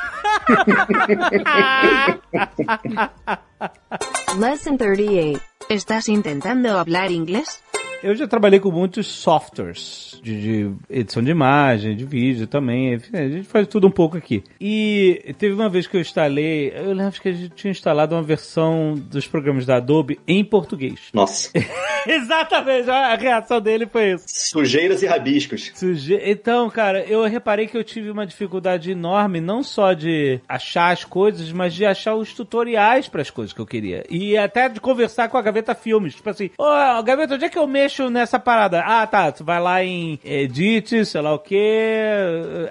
[4.38, 5.40] Lesson 38.
[5.68, 7.62] ¿Estás intentando hablar inglés?
[8.02, 12.94] Eu já trabalhei com muitos softwares de, de edição de imagem, de vídeo também.
[12.94, 14.44] enfim, A gente faz tudo um pouco aqui.
[14.60, 18.22] E teve uma vez que eu instalei, eu lembro que a gente tinha instalado uma
[18.22, 21.00] versão dos programas da Adobe em português.
[21.12, 21.50] Nossa.
[22.06, 24.24] Exatamente, a reação dele foi isso.
[24.28, 25.72] Sujeiras e rabiscos.
[25.74, 30.92] Suje- Então, cara, eu reparei que eu tive uma dificuldade enorme, não só de achar
[30.92, 34.04] as coisas, mas de achar os tutoriais para as coisas que eu queria.
[34.08, 36.14] E até de conversar com a Gaveta Filmes.
[36.14, 38.80] Tipo assim, ô, Gaveta, onde é que eu mexo nessa parada?
[38.80, 41.98] Ah, tá, tu vai lá em Edit, sei lá o quê.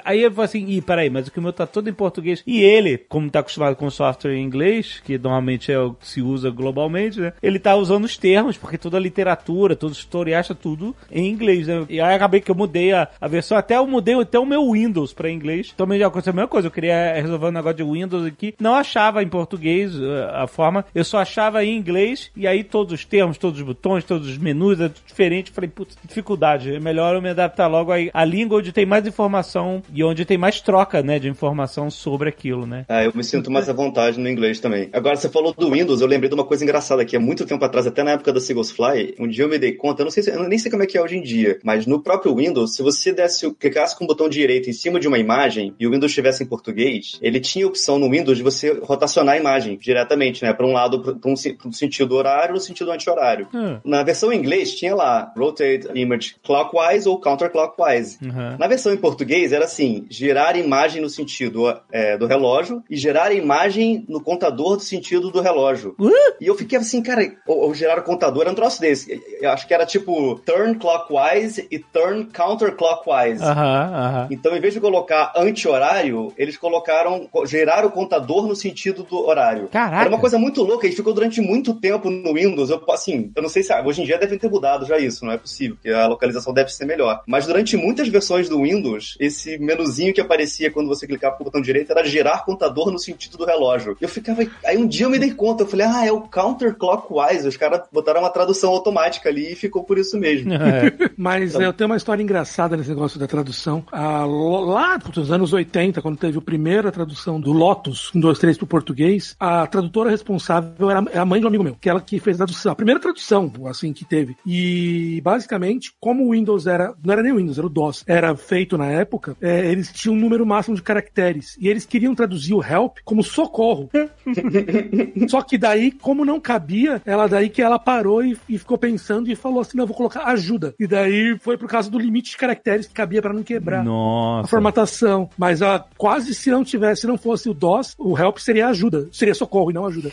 [0.03, 2.43] Aí eu falo assim, ih, peraí, mas o que o meu tá todo em português.
[2.45, 6.21] E ele, como tá acostumado com software em inglês, que normalmente é o que se
[6.21, 7.33] usa globalmente, né?
[7.41, 11.29] Ele tá usando os termos, porque toda a literatura, todos os tutoriais, tá tudo em
[11.29, 11.85] inglês, né?
[11.89, 14.71] E aí acabei que eu mudei a, a versão, até eu mudei até o meu
[14.71, 15.73] Windows pra inglês.
[15.75, 18.73] Também já aconteceu a mesma coisa, eu queria resolver um negócio de Windows aqui, não
[18.75, 23.05] achava em português eh, a forma, eu só achava em inglês, e aí todos os
[23.05, 25.51] termos, todos os botões, todos os menus, eh, diferente.
[25.51, 26.75] Falei, putz, dificuldade.
[26.75, 30.25] É melhor eu me adaptar logo à, à língua onde tem mais informação e onde
[30.25, 32.85] tem mais troca, né, de informação sobre aquilo, né?
[32.89, 34.89] Ah, eu me sinto mais à vontade no inglês também.
[34.93, 37.15] Agora, você falou do Windows, eu lembrei de uma coisa engraçada aqui.
[37.15, 39.73] Há muito tempo atrás, até na época da Seagulls Fly, um dia eu me dei
[39.73, 41.59] conta, eu não sei se, eu nem sei como é que é hoje em dia,
[41.63, 45.07] mas no próprio Windows, se você desse, clicasse com o botão direito em cima de
[45.07, 48.43] uma imagem e o Windows estivesse em português, ele tinha a opção no Windows de
[48.43, 51.33] você rotacionar a imagem diretamente, né, para um lado, para um,
[51.65, 53.47] um sentido horário ou no sentido anti-horário.
[53.53, 53.77] Hum.
[53.83, 58.17] Na versão em inglês tinha lá rotate image clockwise ou counterclockwise.
[58.21, 58.57] Uhum.
[58.57, 62.97] Na versão em português era assim: girar a imagem no sentido é, do relógio e
[62.97, 65.95] girar a imagem no contador do sentido do relógio.
[66.39, 69.21] E eu fiquei assim, cara, ou, ou girar o contador era um troço desse.
[69.41, 73.43] Eu acho que era tipo turn clockwise e turn counterclockwise.
[73.43, 74.27] Aham.
[74.31, 79.67] Então, em vez de colocar anti-horário, eles colocaram gerar o contador no sentido do horário.
[79.67, 80.01] Caraca.
[80.01, 82.69] Era uma coisa muito louca e ficou durante muito tempo no Windows.
[82.69, 85.25] Eu, assim, eu não sei se ah, hoje em dia devem ter mudado já isso,
[85.25, 87.21] não é possível, porque a localização deve ser melhor.
[87.27, 91.45] Mas durante muitas versões do Windows, esse menuzinho que aparecia quando você clicava com o
[91.45, 93.97] botão direito era gerar contador no sentido do relógio.
[93.99, 94.45] Eu ficava.
[94.65, 97.47] Aí um dia eu me dei conta, eu falei, ah, é o counterclockwise.
[97.47, 100.53] Os caras botaram uma tradução automática ali e ficou por isso mesmo.
[100.53, 100.93] É.
[101.17, 103.83] Mas eu tenho uma história engraçada nesse negócio da tradução.
[103.91, 108.57] Ah, lá nos anos 80, quando teve a primeira tradução do Lotus, 1, 2, 3
[108.57, 112.01] pro português, a tradutora responsável era é a mãe de um amigo meu, que ela
[112.01, 114.35] que fez a tradução, a primeira tradução, assim, que teve.
[114.45, 114.74] E
[115.21, 118.77] basicamente, como o Windows era, não era nem o Windows, era o DOS, era feito
[118.77, 121.55] na época, é, eles tinham um número máximo de caracteres.
[121.59, 123.89] E eles queriam traduzir o help como socorro.
[125.27, 129.29] Só que daí, como não cabia, ela daí que ela parou e, e ficou pensando
[129.29, 130.73] e falou assim: não, eu vou colocar ajuda.
[130.79, 133.81] E daí foi por causa do limite de caracteres que cabia pra não quebrar.
[133.81, 134.49] A Nossa.
[134.49, 138.67] formatação, mas ah, quase se não tivesse, se não fosse o DOS, o help seria
[138.67, 140.11] ajuda, seria socorro e não ajuda.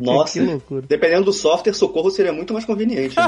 [0.00, 0.82] Nossa, que loucura.
[0.88, 3.16] dependendo do software, socorro seria muito mais conveniente.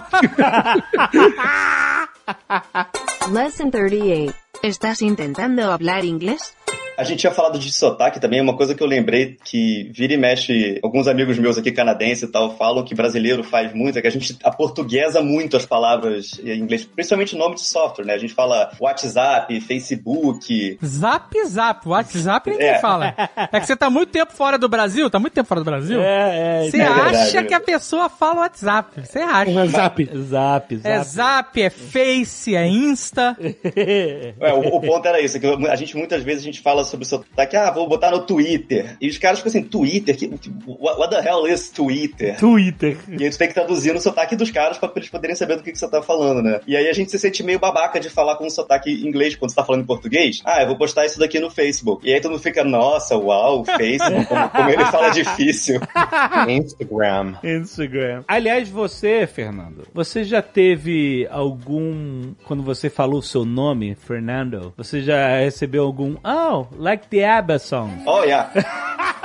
[3.32, 4.34] Lesson 38.
[4.62, 6.56] ¿Estás intentando hablar inglés?
[6.98, 10.16] A gente tinha falado de sotaque também, uma coisa que eu lembrei que vira e
[10.16, 14.08] mexe, alguns amigos meus aqui canadenses e tal falam que brasileiro faz muito, é que
[14.08, 18.14] a gente aportuguesa muito as palavras em inglês, principalmente nome de software, né?
[18.14, 20.76] A gente fala WhatsApp, Facebook.
[20.84, 22.78] Zap Zap, WhatsApp ninguém É.
[22.80, 23.14] fala.
[23.52, 26.02] É que você tá muito tempo fora do Brasil, tá muito tempo fora do Brasil.
[26.02, 26.70] É, é.
[26.70, 27.46] Você é acha verdade.
[27.46, 29.00] que a pessoa fala WhatsApp.
[29.06, 29.50] Você acha.
[29.50, 30.04] Um zap.
[30.04, 30.88] Zap, zap.
[30.88, 33.36] É Zap, é Face, é Insta.
[33.76, 37.06] É, o, o ponto era isso, que a gente muitas vezes a gente fala sobre
[37.06, 38.96] sotaque, ah, vou botar no Twitter.
[39.00, 40.16] E os caras ficam assim, Twitter?
[40.16, 42.36] Que, que- what, the hell is Twitter?
[42.38, 42.96] Twitter.
[43.08, 45.62] E aí tu tem que traduzir no sotaque dos caras pra eles poderem saber do
[45.62, 46.60] que, que você tá falando, né?
[46.66, 49.50] E aí a gente se sente meio babaca de falar com um sotaque inglês quando
[49.50, 50.40] você tá falando em português.
[50.44, 52.06] Ah, eu vou postar isso daqui no Facebook.
[52.08, 55.80] E aí todo mundo fica, nossa, uau, Facebook, como, como ele fala difícil.
[56.48, 57.34] Instagram.
[57.42, 58.24] Instagram.
[58.26, 62.32] Aliás, você, Fernando, você já teve algum.
[62.44, 66.16] Quando você falou o seu nome, Fernando, você já recebeu algum.
[66.24, 68.04] Oh, like the ABBA song.
[68.06, 68.48] Oh, yeah.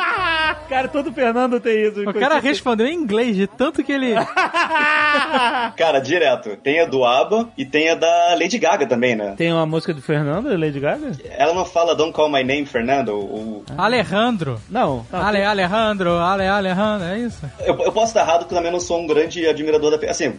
[0.70, 2.02] Cara, todo Fernando tem isso.
[2.10, 4.14] O cara respondeu em inglês, de tanto que ele.
[5.78, 6.56] Cara, direto.
[6.58, 9.34] Tem a do ABBA e tem a da Lady Gaga também, né?
[9.38, 11.12] Tem uma música do Fernando, Lady Gaga?
[11.38, 13.10] Ela não fala Don't Call My Name, Fernando.
[13.10, 14.60] ou- Alejandro.
[14.70, 15.06] Não.
[15.12, 17.50] não Ale, Alejandro, Ale, Alejandro, é isso?
[17.60, 20.10] Eu, eu posso estar errado porque eu também não sou um grande admirador da.
[20.10, 20.34] Assim,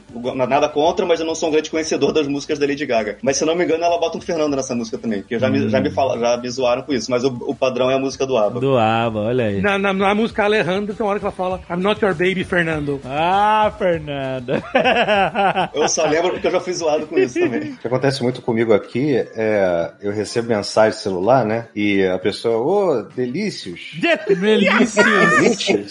[0.48, 3.18] nada contra, mas eu não sou um grande conhecedor das músicas da Lady Gaga.
[3.22, 5.20] Mas se eu não me engano, ela bota um Fernando nessa música também.
[5.20, 7.10] Porque já, me, já, me, fala, já me zoaram com isso.
[7.10, 8.60] Mas o, o padrão é a música do ABBA.
[8.60, 9.60] Do ABBA, olha aí.
[9.64, 12.44] Na, na, na música Alejandro tem uma hora que ela fala I'm not your baby,
[12.44, 13.00] Fernando.
[13.02, 14.52] Ah, Fernando.
[15.72, 17.72] Eu só lembro porque eu já fui zoado com isso também.
[17.72, 21.68] O que acontece muito comigo aqui é eu recebo mensagem de celular, né?
[21.74, 23.92] E a pessoa, ô, delícios.
[24.28, 25.02] Delícia.
[25.02, 25.90] Delícios.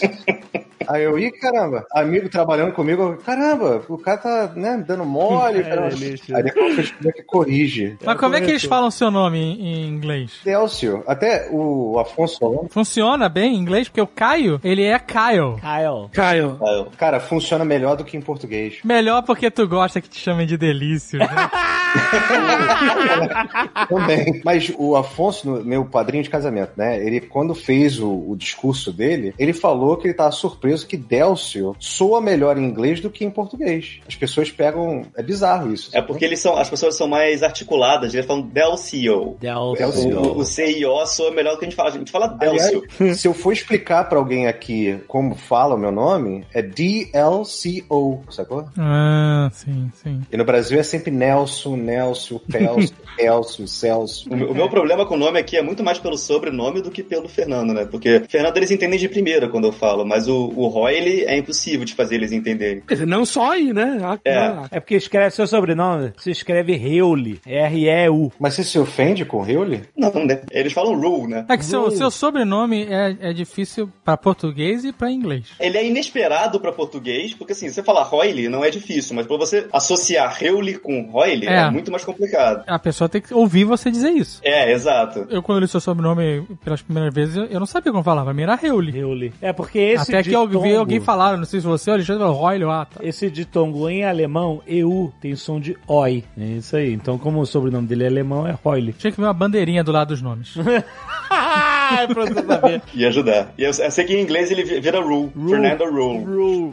[0.88, 5.54] Aí eu, ih, caramba, amigo trabalhando comigo, eu, caramba, o cara tá, né, dando mole.
[5.64, 5.88] É, caramba.
[5.94, 6.36] delícia.
[6.36, 7.96] Aí depois eu que corrige.
[8.04, 10.40] Mas como é que eles falam seu nome em, inglês?
[10.44, 13.88] Delcio, até o Afonso falando, Funciona bem em inglês?
[13.88, 15.54] Porque o Caio, ele é Kyle.
[15.60, 16.08] Kyle.
[16.12, 16.58] Caio.
[16.60, 18.78] Ah, eu- cara, funciona melhor do que em português.
[18.84, 21.18] Melhor porque tu gosta que te chamem de delício.
[21.18, 21.28] Né?
[23.88, 24.40] Também.
[24.44, 27.04] Mas o Afonso, meu padrinho de casamento, né?
[27.04, 31.76] Ele, quando fez o, o discurso dele, ele falou que ele tava surpreso que Delcio
[31.78, 34.00] soa melhor em inglês do que em português.
[34.08, 35.02] As pessoas pegam.
[35.16, 35.90] É bizarro isso.
[35.92, 39.36] É porque eles são, as pessoas são mais articuladas, eles falam Delcio.
[39.40, 40.18] Delcio.
[40.20, 41.90] O, o C e O soa melhor do que a gente fala.
[41.90, 42.82] A gente fala Delcio.
[42.98, 48.20] Aliás, se eu for explicar pra alguém aqui como fala o meu nome, é D-L-C-O,
[48.30, 48.66] sacou?
[48.78, 50.22] ah, sim, sim.
[50.32, 54.28] E no Brasil é sempre Nelson, Nelson, Pelso, Elcio, Celso.
[54.30, 56.90] O, meu- o meu problema com o nome aqui é muito mais pelo sobrenome do
[56.90, 57.84] que pelo Fernando, né?
[57.84, 61.36] Porque Fernando eles entendem de primeira quando eu falo, mas o, o o Royle é
[61.36, 62.82] impossível de fazer eles entenderem.
[62.86, 63.98] Quer dizer, não só aí, né?
[64.02, 64.36] A- É.
[64.36, 68.32] a- É porque escreve seu sobrenome, se escreve Reuli, R-E-U.
[68.38, 69.82] Mas você se ofende com o Hewley?
[69.96, 70.42] Não, né?
[70.50, 71.44] Eles falam rule, né?
[71.48, 75.46] É que seu, seu sobrenome é, é difícil pra português e pra inglês.
[75.58, 79.36] Ele é inesperado pra português, porque assim, você falar Royle não é difícil, mas pra
[79.36, 81.54] você associar Reule com Royle é.
[81.64, 81.70] É.
[81.70, 82.64] muito mais complicado.
[82.66, 84.40] A pessoa tem que ouvir você dizer isso.
[84.42, 85.26] É, exato.
[85.30, 88.24] Eu, quando li seu sobrenome pelas primeiras vezes, eu, não sabia como falava.
[88.26, 88.90] Pra mim era Reuli.
[88.92, 89.32] Reuli.
[89.40, 92.22] É porque esse Até que eu vi ditongo- alguém falar, não sei se você Alexandre,
[92.22, 93.00] falou, Royle, ah, tá.
[93.02, 96.24] Esse ditongo em alemão, EU, tem som de oi.
[96.38, 96.92] É isso aí.
[96.92, 98.92] Então, como o sobrenome dele é alemão, é Reuli.
[98.92, 100.54] Tinha que ver uma bandeirinha do lado dos nomes.
[100.58, 102.82] é pra você saber.
[102.94, 103.52] Ia ajudar.
[103.58, 105.30] E eu, eu sei que em inglês ele vira Rule.
[105.48, 106.24] Fernando Rule.
[106.24, 106.72] Rule.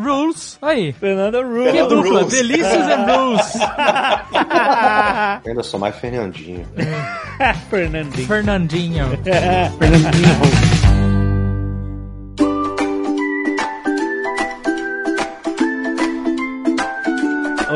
[0.00, 0.58] Rules.
[0.62, 0.92] Aí.
[0.92, 1.72] Fernando Rule.
[1.72, 2.20] Que dupla.
[2.20, 2.32] Rules.
[2.32, 3.54] Delícias and Rules.
[5.44, 6.66] Eu ainda sou mais Fernandinho.
[7.70, 8.26] Fernandinho.
[8.26, 9.04] Fernandinho.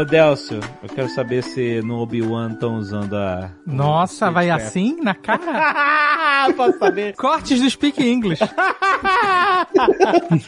[0.01, 3.51] Ô, Delcio, eu quero saber se no Obi-Wan estão usando a...
[3.67, 6.49] Nossa, vai assim na cara?
[6.57, 7.15] Posso saber?
[7.17, 8.41] Cortes do Speak English.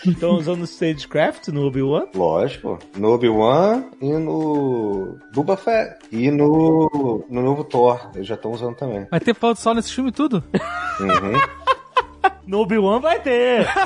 [0.08, 2.06] Estão usando Stagecraft no Obi-Wan?
[2.14, 2.78] Lógico.
[2.96, 5.98] No Obi-Wan e no Boba Fett.
[6.10, 8.10] E no, no novo Thor.
[8.14, 9.06] Eles já estão usando também.
[9.10, 10.42] Vai ter pôr do sol nesse filme tudo?
[10.98, 11.38] Uhum.
[12.46, 13.66] No Obi-Wan vai ter.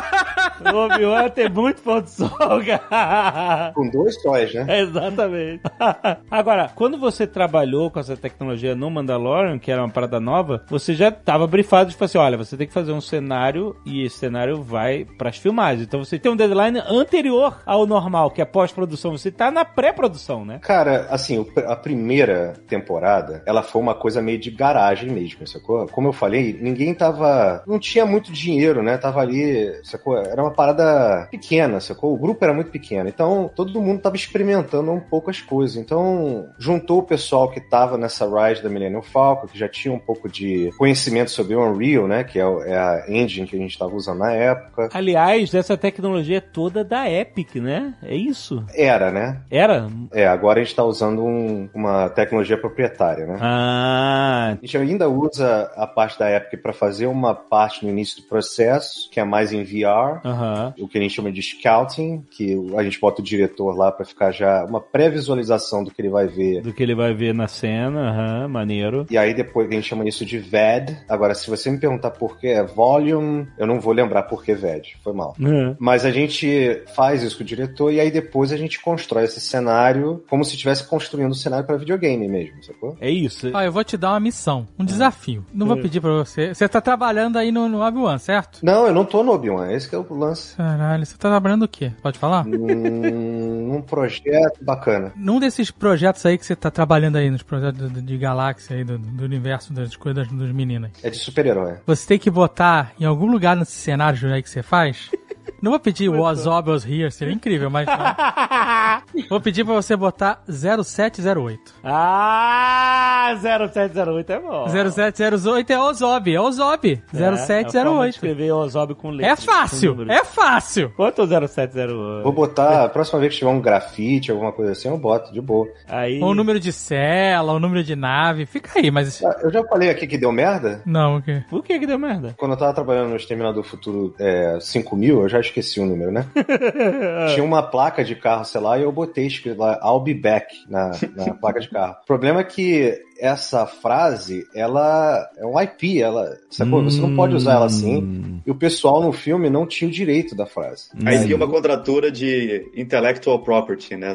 [0.58, 2.30] No Obi-Wan vai ter muito pão de sol,
[2.64, 3.72] cara.
[3.74, 4.80] Com dois sóis, né?
[4.80, 5.62] Exatamente.
[6.30, 10.94] Agora, quando você trabalhou com essa tecnologia no Mandalorian, que era uma parada nova, você
[10.94, 14.62] já estava brifado de assim, olha, você tem que fazer um cenário e esse cenário
[14.62, 15.86] vai para as filmagens.
[15.86, 19.12] Então você tem um deadline anterior ao normal, que é pós-produção.
[19.12, 20.58] Você tá na pré-produção, né?
[20.62, 25.86] Cara, assim, a primeira temporada, ela foi uma coisa meio de garagem mesmo, sacou?
[25.88, 27.62] Como eu falei, ninguém tava.
[27.66, 28.45] Não tinha muito dinheiro,
[28.82, 28.96] né?
[28.98, 30.16] Tava ali, sacou?
[30.16, 32.12] Era uma parada pequena, sacou?
[32.14, 33.08] O grupo era muito pequeno.
[33.08, 35.76] Então, todo mundo tava experimentando um pouco as coisas.
[35.76, 39.98] Então, juntou o pessoal que tava nessa ride da Millennium Falcon, que já tinha um
[39.98, 42.24] pouco de conhecimento sobre o Unreal, né?
[42.24, 44.88] Que é, é a engine que a gente tava usando na época.
[44.92, 47.94] Aliás, essa tecnologia é toda da Epic, né?
[48.02, 48.64] É isso?
[48.74, 49.40] Era, né?
[49.50, 49.88] Era?
[50.12, 53.38] É, agora a gente tá usando um- uma tecnologia proprietária, né?
[53.40, 58.22] Ah, A gente ainda usa a parte da Epic para fazer uma parte no início
[58.22, 60.74] do processo, que é mais em VR, aham.
[60.78, 64.04] o que a gente chama de scouting, que a gente bota o diretor lá para
[64.04, 66.60] ficar já uma pré-visualização do que ele vai ver.
[66.60, 69.06] Do que ele vai ver na cena, aham, maneiro.
[69.10, 70.96] E aí depois a gente chama isso de VED.
[71.08, 74.52] Agora, se você me perguntar por que é volume, eu não vou lembrar por que
[74.54, 74.96] VED.
[75.02, 75.34] Foi mal.
[75.40, 75.76] Aham.
[75.78, 79.40] Mas a gente faz isso com o diretor e aí depois a gente constrói esse
[79.40, 82.96] cenário como se estivesse construindo um cenário para videogame mesmo, sacou?
[83.00, 83.50] É isso.
[83.54, 85.44] Ó, eu vou te dar uma missão, um desafio.
[85.54, 86.54] Não vou pedir pra você.
[86.54, 88.58] Você tá trabalhando aí no, no Obi-Wan, certo?
[88.60, 90.56] Não, eu não tô no Obi-Wan, esse que é o lance.
[90.56, 91.92] Caralho, você tá trabalhando o quê?
[92.02, 92.44] Pode falar?
[92.44, 95.12] Hum, um projeto bacana.
[95.14, 98.82] Num desses projetos aí que você tá trabalhando aí, nos projetos de, de galáxia aí,
[98.82, 100.90] do, do universo das coisas dos meninas.
[101.04, 101.76] É de super-herói.
[101.86, 105.08] Você tem que botar em algum lugar nesse cenário aí que você faz.
[105.60, 107.86] Não vou pedir was Ob was here, seria incrível, mas.
[109.28, 111.74] vou pedir pra você botar 0708.
[111.82, 114.66] Ah, 0708 é bom.
[114.68, 116.92] 0708 é Ozob, é Ozob.
[116.92, 118.14] É, a forma de 0708.
[118.14, 119.32] escrever Ozob com letra.
[119.32, 120.18] É fácil, com número.
[120.18, 120.92] é fácil.
[120.96, 122.22] Quanto é o 0708?
[122.22, 125.40] Vou botar, a próxima vez que tiver um grafite, alguma coisa assim, eu boto, de
[125.40, 125.68] boa.
[125.88, 126.20] Aí...
[126.20, 129.22] Ou o número de cela, ou o número de nave, fica aí, mas.
[129.24, 130.82] Ah, Eu já falei aqui que deu merda?
[130.84, 131.42] Não, o quê?
[131.48, 132.34] Por que que deu merda?
[132.36, 136.10] Quando eu tava trabalhando no Exterminador do Futuro é, 5000, eu já esqueci o número,
[136.10, 136.26] né?
[137.34, 140.46] Tinha uma placa de carro, sei lá, e eu botei escrito lá, I'll be back
[140.68, 141.96] na, na placa de carro.
[142.02, 146.82] O problema é que essa frase, ela é um IP, ela, sacou?
[146.84, 148.40] Você não pode usar ela assim.
[148.46, 150.88] E o pessoal no filme não tinha o direito da frase.
[151.04, 154.12] Aí tem uma contratura de intellectual property, né?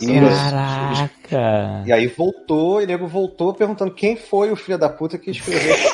[1.30, 1.84] Caraca.
[1.86, 5.32] E aí voltou, e o nego voltou perguntando quem foi o filho da puta que
[5.32, 5.92] escreveu isso.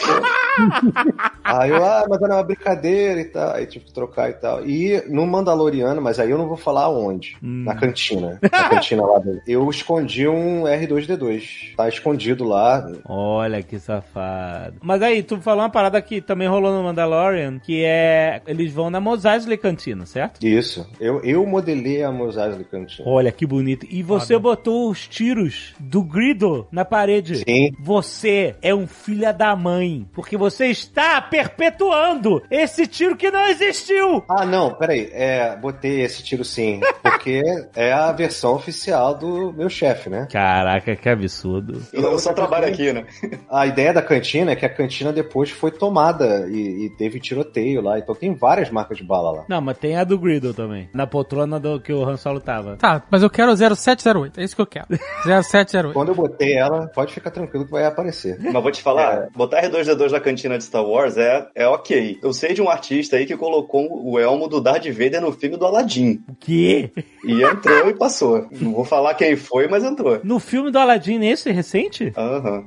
[1.44, 3.54] aí eu, ah, mas era uma brincadeira e tal.
[3.54, 4.66] Aí tive que trocar e tal.
[4.66, 7.38] E no Mandaloriano, mas aí eu não vou falar onde.
[7.42, 8.40] Na cantina.
[8.42, 9.42] Na cantina lá dele.
[9.48, 11.76] Eu escondi um R2D2.
[11.76, 12.88] Tá escondido lá.
[13.06, 14.78] Olha que safado.
[14.82, 18.42] Mas aí, tu falou uma parada que também rolou no Mandalorian, que é...
[18.48, 20.46] Eles vão na Mos Eisley Cantina, certo?
[20.46, 20.88] Isso.
[21.00, 23.08] Eu, eu modelei a Mos Eisley Cantina.
[23.08, 23.86] Olha que bonito.
[23.90, 27.38] E você botou os tiros do Grido na parede.
[27.38, 27.72] Sim.
[27.80, 30.08] Você é um filho da mãe.
[30.14, 34.24] Porque você está perpetuando esse tiro que não existiu.
[34.30, 35.10] Ah, não, peraí.
[35.12, 36.80] É, botei esse tiro sim.
[37.02, 37.42] Porque
[37.76, 40.28] é a versão oficial do meu chefe, né?
[40.32, 41.82] Caraca, que absurdo.
[41.92, 42.87] Eu só trabalho aqui.
[42.90, 43.06] Ali, né?
[43.50, 47.82] A ideia da cantina é que a cantina depois foi tomada e, e teve tiroteio
[47.82, 48.00] lá.
[48.00, 49.46] Então tem várias marcas de bala lá.
[49.48, 50.90] Não, mas tem a do Griddle também.
[50.94, 52.78] Na poltrona do que o Han Solo tava.
[52.78, 54.40] Tá, mas eu quero 0708.
[54.40, 54.88] É isso que eu quero.
[55.24, 55.94] 0708.
[55.94, 58.38] Quando eu botei ela, pode ficar tranquilo que vai aparecer.
[58.40, 62.20] Mas vou te falar, botar R2D2 na cantina de Star Wars é, é ok.
[62.22, 65.58] Eu sei de um artista aí que colocou o elmo do Darth Vader no filme
[65.58, 66.22] do Aladdin.
[66.28, 66.92] O quê?
[67.24, 68.48] E entrou e passou.
[68.52, 70.20] Não vou falar quem foi, mas entrou.
[70.24, 72.14] No filme do Aladdin, nesse recente?
[72.16, 72.66] Aham.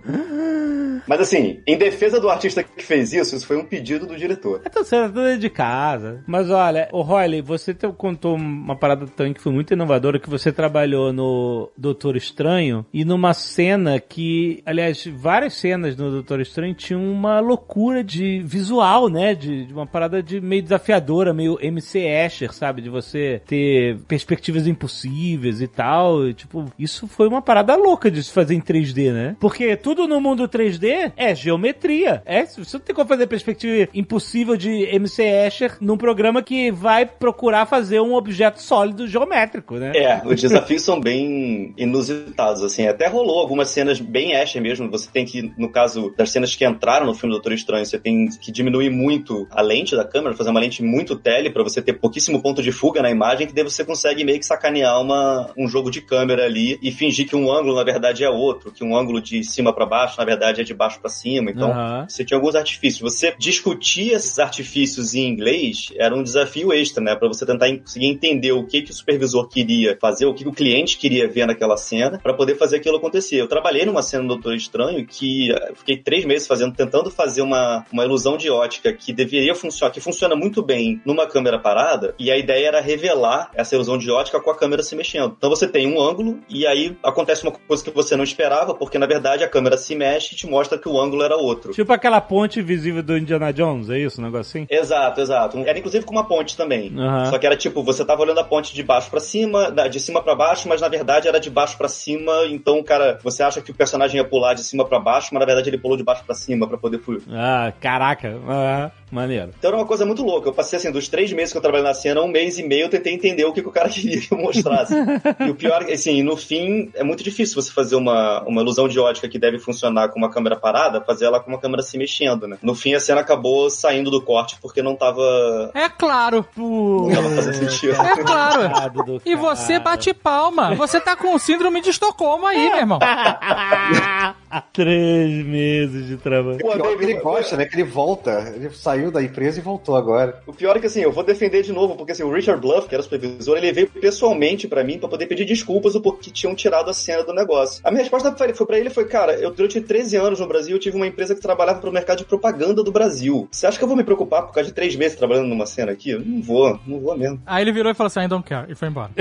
[1.11, 4.63] Mas assim, em defesa do artista que fez isso, isso foi um pedido do diretor.
[4.65, 6.23] Então você tá de casa.
[6.25, 10.53] Mas olha, o Royle, você contou uma parada também que foi muito inovadora, que você
[10.53, 17.03] trabalhou no Doutor Estranho e numa cena que, aliás, várias cenas no Doutor Estranho tinham
[17.03, 19.35] uma loucura de visual, né?
[19.35, 22.83] De, de uma parada de meio desafiadora, meio MC Escher, sabe?
[22.83, 26.29] De você ter perspectivas impossíveis e tal.
[26.29, 29.37] E, tipo, isso foi uma parada louca de se fazer em 3D, né?
[29.41, 32.23] Porque tudo no mundo 3D é geometria.
[32.25, 37.07] É, você não tem como fazer perspectiva impossível de MC Escher num programa que vai
[37.07, 39.93] procurar fazer um objeto sólido geométrico, né?
[39.95, 42.87] É, os desafios são bem inusitados, assim.
[42.87, 44.91] Até rolou algumas cenas bem Escher mesmo.
[44.91, 48.29] Você tem que, no caso das cenas que entraram no filme Doutor Estranho, você tem
[48.29, 51.95] que diminuir muito a lente da câmera, fazer uma lente muito tele pra você ter
[51.95, 55.69] pouquíssimo ponto de fuga na imagem, que daí você consegue meio que sacanear uma, um
[55.69, 58.97] jogo de câmera ali e fingir que um ângulo, na verdade, é outro, que um
[58.97, 61.51] ângulo de cima pra baixo, na verdade, é de baixo pra cima.
[61.51, 62.07] Então, Aham.
[62.09, 63.01] você tinha alguns artifícios.
[63.13, 67.17] Você discutir esses artifícios em inglês era um desafio extra, né?
[67.17, 70.45] Pra você tentar en- conseguir entender o que, que o supervisor queria fazer, o que,
[70.45, 73.37] que o cliente queria ver naquela cena, pra poder fazer aquilo acontecer.
[73.41, 77.43] Eu trabalhei numa cena do Doutor Estranho que eh, fiquei três meses fazendo, tentando fazer
[77.43, 82.15] uma, uma ilusão de ótica que deveria funcionar, que funciona muito bem numa câmera parada,
[82.19, 85.35] e a ideia era revelar essa ilusão de ótica com a câmera se mexendo.
[85.37, 88.99] Então você tem um ângulo, e aí acontece uma coisa que você não esperava, porque
[88.99, 91.73] na verdade a câmera se mexe e te mostra que o ângulo era outro.
[91.73, 94.21] Tipo aquela ponte visível do Indiana Jones, é isso?
[94.21, 94.67] Um negócio assim?
[94.71, 95.59] Exato, exato.
[95.59, 96.93] Era inclusive com uma ponte também.
[96.97, 97.27] Aham.
[97.27, 100.23] Só que era tipo, você tava olhando a ponte de baixo pra cima, de cima
[100.23, 103.71] pra baixo, mas na verdade era de baixo pra cima, então, cara, você acha que
[103.71, 106.25] o personagem ia pular de cima pra baixo, mas na verdade ele pulou de baixo
[106.25, 107.23] pra cima pra poder fugir.
[107.33, 108.39] Ah, caraca.
[108.49, 109.53] Ah, maneiro.
[109.59, 110.49] Então era uma coisa muito louca.
[110.49, 112.85] Eu passei assim, dos três meses que eu trabalhei na cena, um mês e meio
[112.85, 114.95] eu tentei entender o que, que o cara queria que eu mostrasse.
[115.41, 118.99] e o pior, assim, no fim, é muito difícil você fazer uma, uma ilusão de
[118.99, 122.47] ótica que deve funcionar com uma câmera parada, fazer ela com uma câmera se mexendo,
[122.47, 122.59] né?
[122.63, 125.71] No fim, a cena acabou saindo do corte porque não tava.
[125.75, 126.47] É claro.
[126.57, 128.01] Não tava fazendo sentido.
[128.01, 129.21] É claro.
[129.25, 130.75] E você bate palma.
[130.75, 132.99] Você tá com síndrome de Estocolmo aí, meu irmão.
[134.73, 136.59] Três meses de trabalho.
[136.59, 137.65] Pô, David, ele gosta, né?
[137.67, 138.53] Que ele volta.
[138.55, 140.43] Ele saiu da empresa e voltou agora.
[140.47, 142.89] O pior é que assim, eu vou defender de novo, porque assim, o Richard Bluff,
[142.89, 146.31] que era o supervisor, ele veio pessoalmente pra mim pra poder pedir desculpas do porquê
[146.31, 147.81] tinham tirado a cena do negócio.
[147.85, 150.77] A minha resposta foi foi pra ele foi, cara, eu durante 13 anos no Brasil
[150.77, 153.47] eu tive uma empresa que trabalhava pro mercado de propaganda do Brasil.
[153.51, 155.93] Você acha que eu vou me preocupar por causa de três meses trabalhando numa cena
[155.93, 156.11] aqui?
[156.11, 157.41] Eu não vou, não vou mesmo.
[157.47, 158.71] Aí ele virou e falou assim, I don't care.
[158.71, 159.11] E foi embora.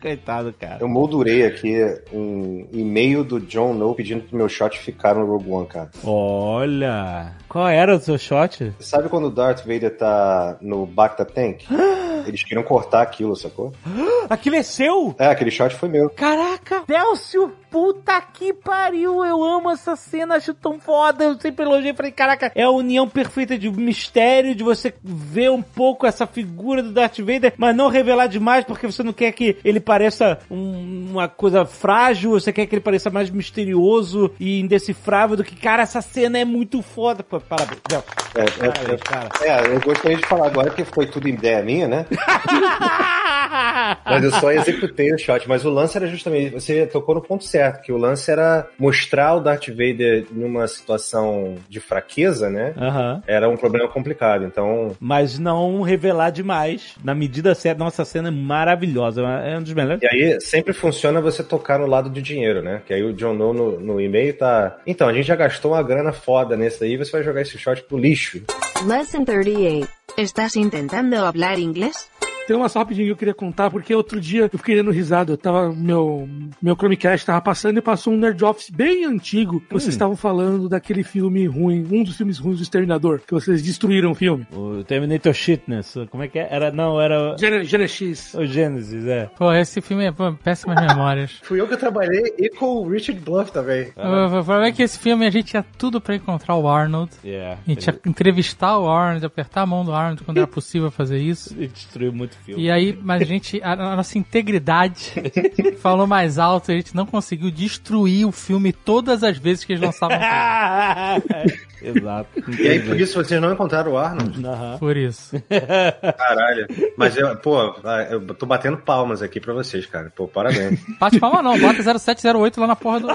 [0.00, 0.78] Coitado, cara.
[0.80, 1.74] Eu moldurei aqui
[2.12, 5.90] um e-mail do John No pedindo pro meu shot ficar no Rogue One, cara.
[6.04, 7.32] Olha.
[7.48, 8.72] Qual era o seu shot?
[8.80, 11.66] Sabe quando o Darth Vader tá no Bacta Tank?
[12.26, 13.72] Eles queriam cortar aquilo, sacou?
[14.30, 15.14] Aquilo é seu?
[15.18, 16.08] É, aquele shot foi meu.
[16.08, 21.92] Caraca, Delcio, puta que pariu, eu amo essa cena, acho tão foda, eu sempre elogiei,
[21.92, 26.82] falei, caraca, é a união perfeita de mistério, de você ver um pouco essa figura
[26.82, 31.08] do Darth Vader, mas não revelar demais, porque você não quer que ele pareça um-
[31.10, 35.82] uma coisa frágil, você quer que ele pareça mais misterioso e indecifrável do que, cara,
[35.82, 39.28] essa cena é muito foda, Pô, parabéns, Delcio, É, é, parabéns, cara.
[39.42, 42.06] é, é, eu gostaria de falar agora que foi tudo ideia minha, né?
[44.04, 45.48] Mas eu só executei o shot.
[45.48, 46.50] Mas o lance era justamente.
[46.50, 51.56] Você tocou no ponto certo, que o lance era mostrar o Darth Vader numa situação
[51.68, 52.74] de fraqueza, né?
[52.76, 53.22] Aham.
[53.26, 54.44] Era um problema complicado.
[54.44, 59.72] Então, Mas não revelar demais, na medida certa, nossa cena é maravilhosa, é um dos
[59.72, 60.02] melhores.
[60.02, 62.82] E aí sempre funciona você tocar no lado de dinheiro, né?
[62.86, 64.76] Que aí o John No no, no e-mail tá.
[64.86, 67.82] Então, a gente já gastou uma grana foda nesse aí, você vai jogar esse shot
[67.82, 68.42] pro lixo.
[68.86, 70.03] Lesson 38.
[70.16, 72.08] ¿Estás intentando hablar inglés?
[72.46, 75.32] Tem uma só rapidinho que eu queria contar, porque outro dia eu fiquei dando risada.
[75.32, 76.28] Eu tava, meu,
[76.60, 79.60] meu Chromecast tava passando e passou um Nerd Office bem antigo.
[79.60, 83.62] que Vocês estavam falando daquele filme ruim, um dos filmes ruins do Exterminador, que vocês
[83.62, 84.46] destruíram o filme.
[84.52, 86.48] O Terminator Shitness, como é que é?
[86.50, 88.34] Era, não, era Gene- Genesis.
[88.34, 89.30] o Genesis, é.
[89.38, 91.32] Pô, esse filme é pô, péssimas memórias.
[91.44, 93.88] Fui eu que trabalhei e com o Richard Bluff também.
[93.96, 97.10] O o problema é que esse filme a gente tinha tudo pra encontrar o Arnold.
[97.24, 97.58] Yeah.
[97.66, 101.18] A gente ia entrevistar o Arnold, apertar a mão do Arnold quando era possível fazer
[101.18, 101.54] isso.
[101.56, 102.62] Ele destruiu muito muito filme.
[102.62, 105.12] E aí, mas a gente, a, a nossa integridade
[105.80, 109.82] falou mais alto, a gente não conseguiu destruir o filme todas as vezes que eles
[109.82, 110.18] lançavam.
[111.82, 112.28] Exato.
[112.58, 114.44] E aí, por isso, vocês não encontraram o Arnold?
[114.44, 114.78] Aham.
[114.78, 115.36] Por isso.
[116.16, 116.66] Caralho.
[116.96, 117.74] Mas eu, pô,
[118.10, 120.10] eu tô batendo palmas aqui pra vocês, cara.
[120.14, 120.80] Pô, parabéns.
[120.98, 123.08] Bate palma não, bota 0708 lá na porra do.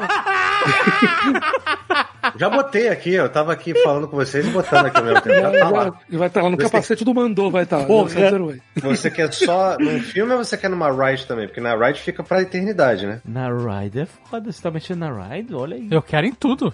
[2.39, 5.35] Já botei aqui, eu tava aqui falando com vocês e botando aqui ao mesmo tempo.
[5.41, 5.99] Já tá lá.
[6.07, 7.85] Ele vai estar lá no Você- capacete do mandou, vai estar.
[7.85, 8.61] 0708.
[8.81, 11.47] Você quer só num filme ou você quer numa ride também?
[11.47, 13.21] Porque na ride fica pra eternidade, né?
[13.25, 15.53] Na Ride é foda, você tá mexendo na Ride?
[15.53, 15.87] Olha aí.
[15.91, 16.73] Eu quero em tudo.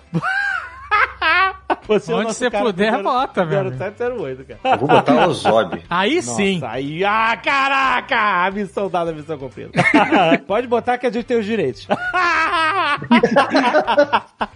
[1.88, 3.78] Você é Onde nosso você cara puder, bota, meu amigo.
[3.78, 4.60] 0708, cara.
[4.76, 5.82] Eu vou botar o Zob.
[5.90, 6.60] Aí sim.
[6.60, 8.46] Nossa, aí, ah, caraca!
[8.46, 9.72] A missão dada, a missão cumprida.
[10.48, 11.88] Pode botar que a gente tem os direitos.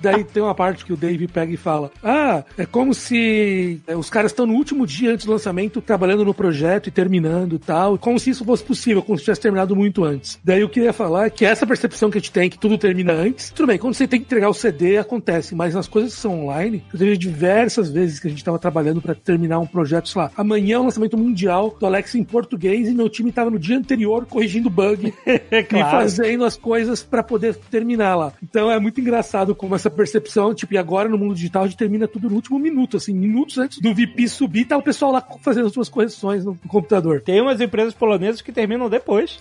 [0.02, 3.96] Daí tem uma parte que o Dave pega e fala: Ah, é como se é,
[3.96, 7.60] os caras estão no último dia antes do lançamento trabalhando no projeto e terminando e
[7.60, 10.40] tal, como se isso fosse possível, como se tivesse terminado muito antes.
[10.44, 13.50] Daí eu queria falar que essa percepção que a gente tem, que tudo termina antes,
[13.52, 16.46] tudo bem, quando você tem que entregar o CD, acontece, mas nas coisas que são
[16.46, 20.22] online, eu teve diversas vezes que a gente tava trabalhando para terminar um projeto, sei
[20.22, 23.60] lá, amanhã é o lançamento mundial do Alex em português e meu time tava no
[23.60, 25.92] dia anterior corrigindo bug e Claro.
[25.92, 28.32] fazendo as coisas pra poder terminar lá.
[28.42, 31.78] Então é muito engraçado como essa percepção, tipo, e agora no mundo digital a gente
[31.78, 35.24] termina tudo no último minuto, assim, minutos antes do VP subir, tá o pessoal lá
[35.42, 37.22] fazendo as suas correções no computador.
[37.22, 39.40] Tem umas empresas polonesas que terminam depois.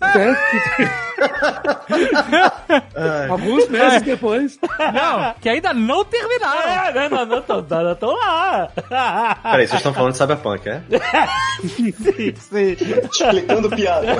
[0.00, 1.16] É,
[3.30, 4.58] Alguns meses depois.
[4.78, 7.00] Não, que ainda não terminaram.
[7.00, 8.68] É, não, não, não, não, estão lá.
[9.42, 10.82] Peraí, vocês estão falando de Cyberpunk, é?
[11.62, 12.76] sim, sim.
[13.10, 14.16] Explicando piada.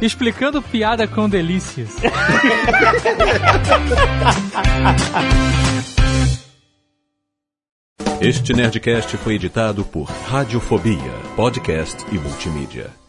[0.00, 1.90] Explicando piada com delícias.
[8.20, 13.07] Este Nerdcast foi editado por Radiofobia, podcast e multimídia.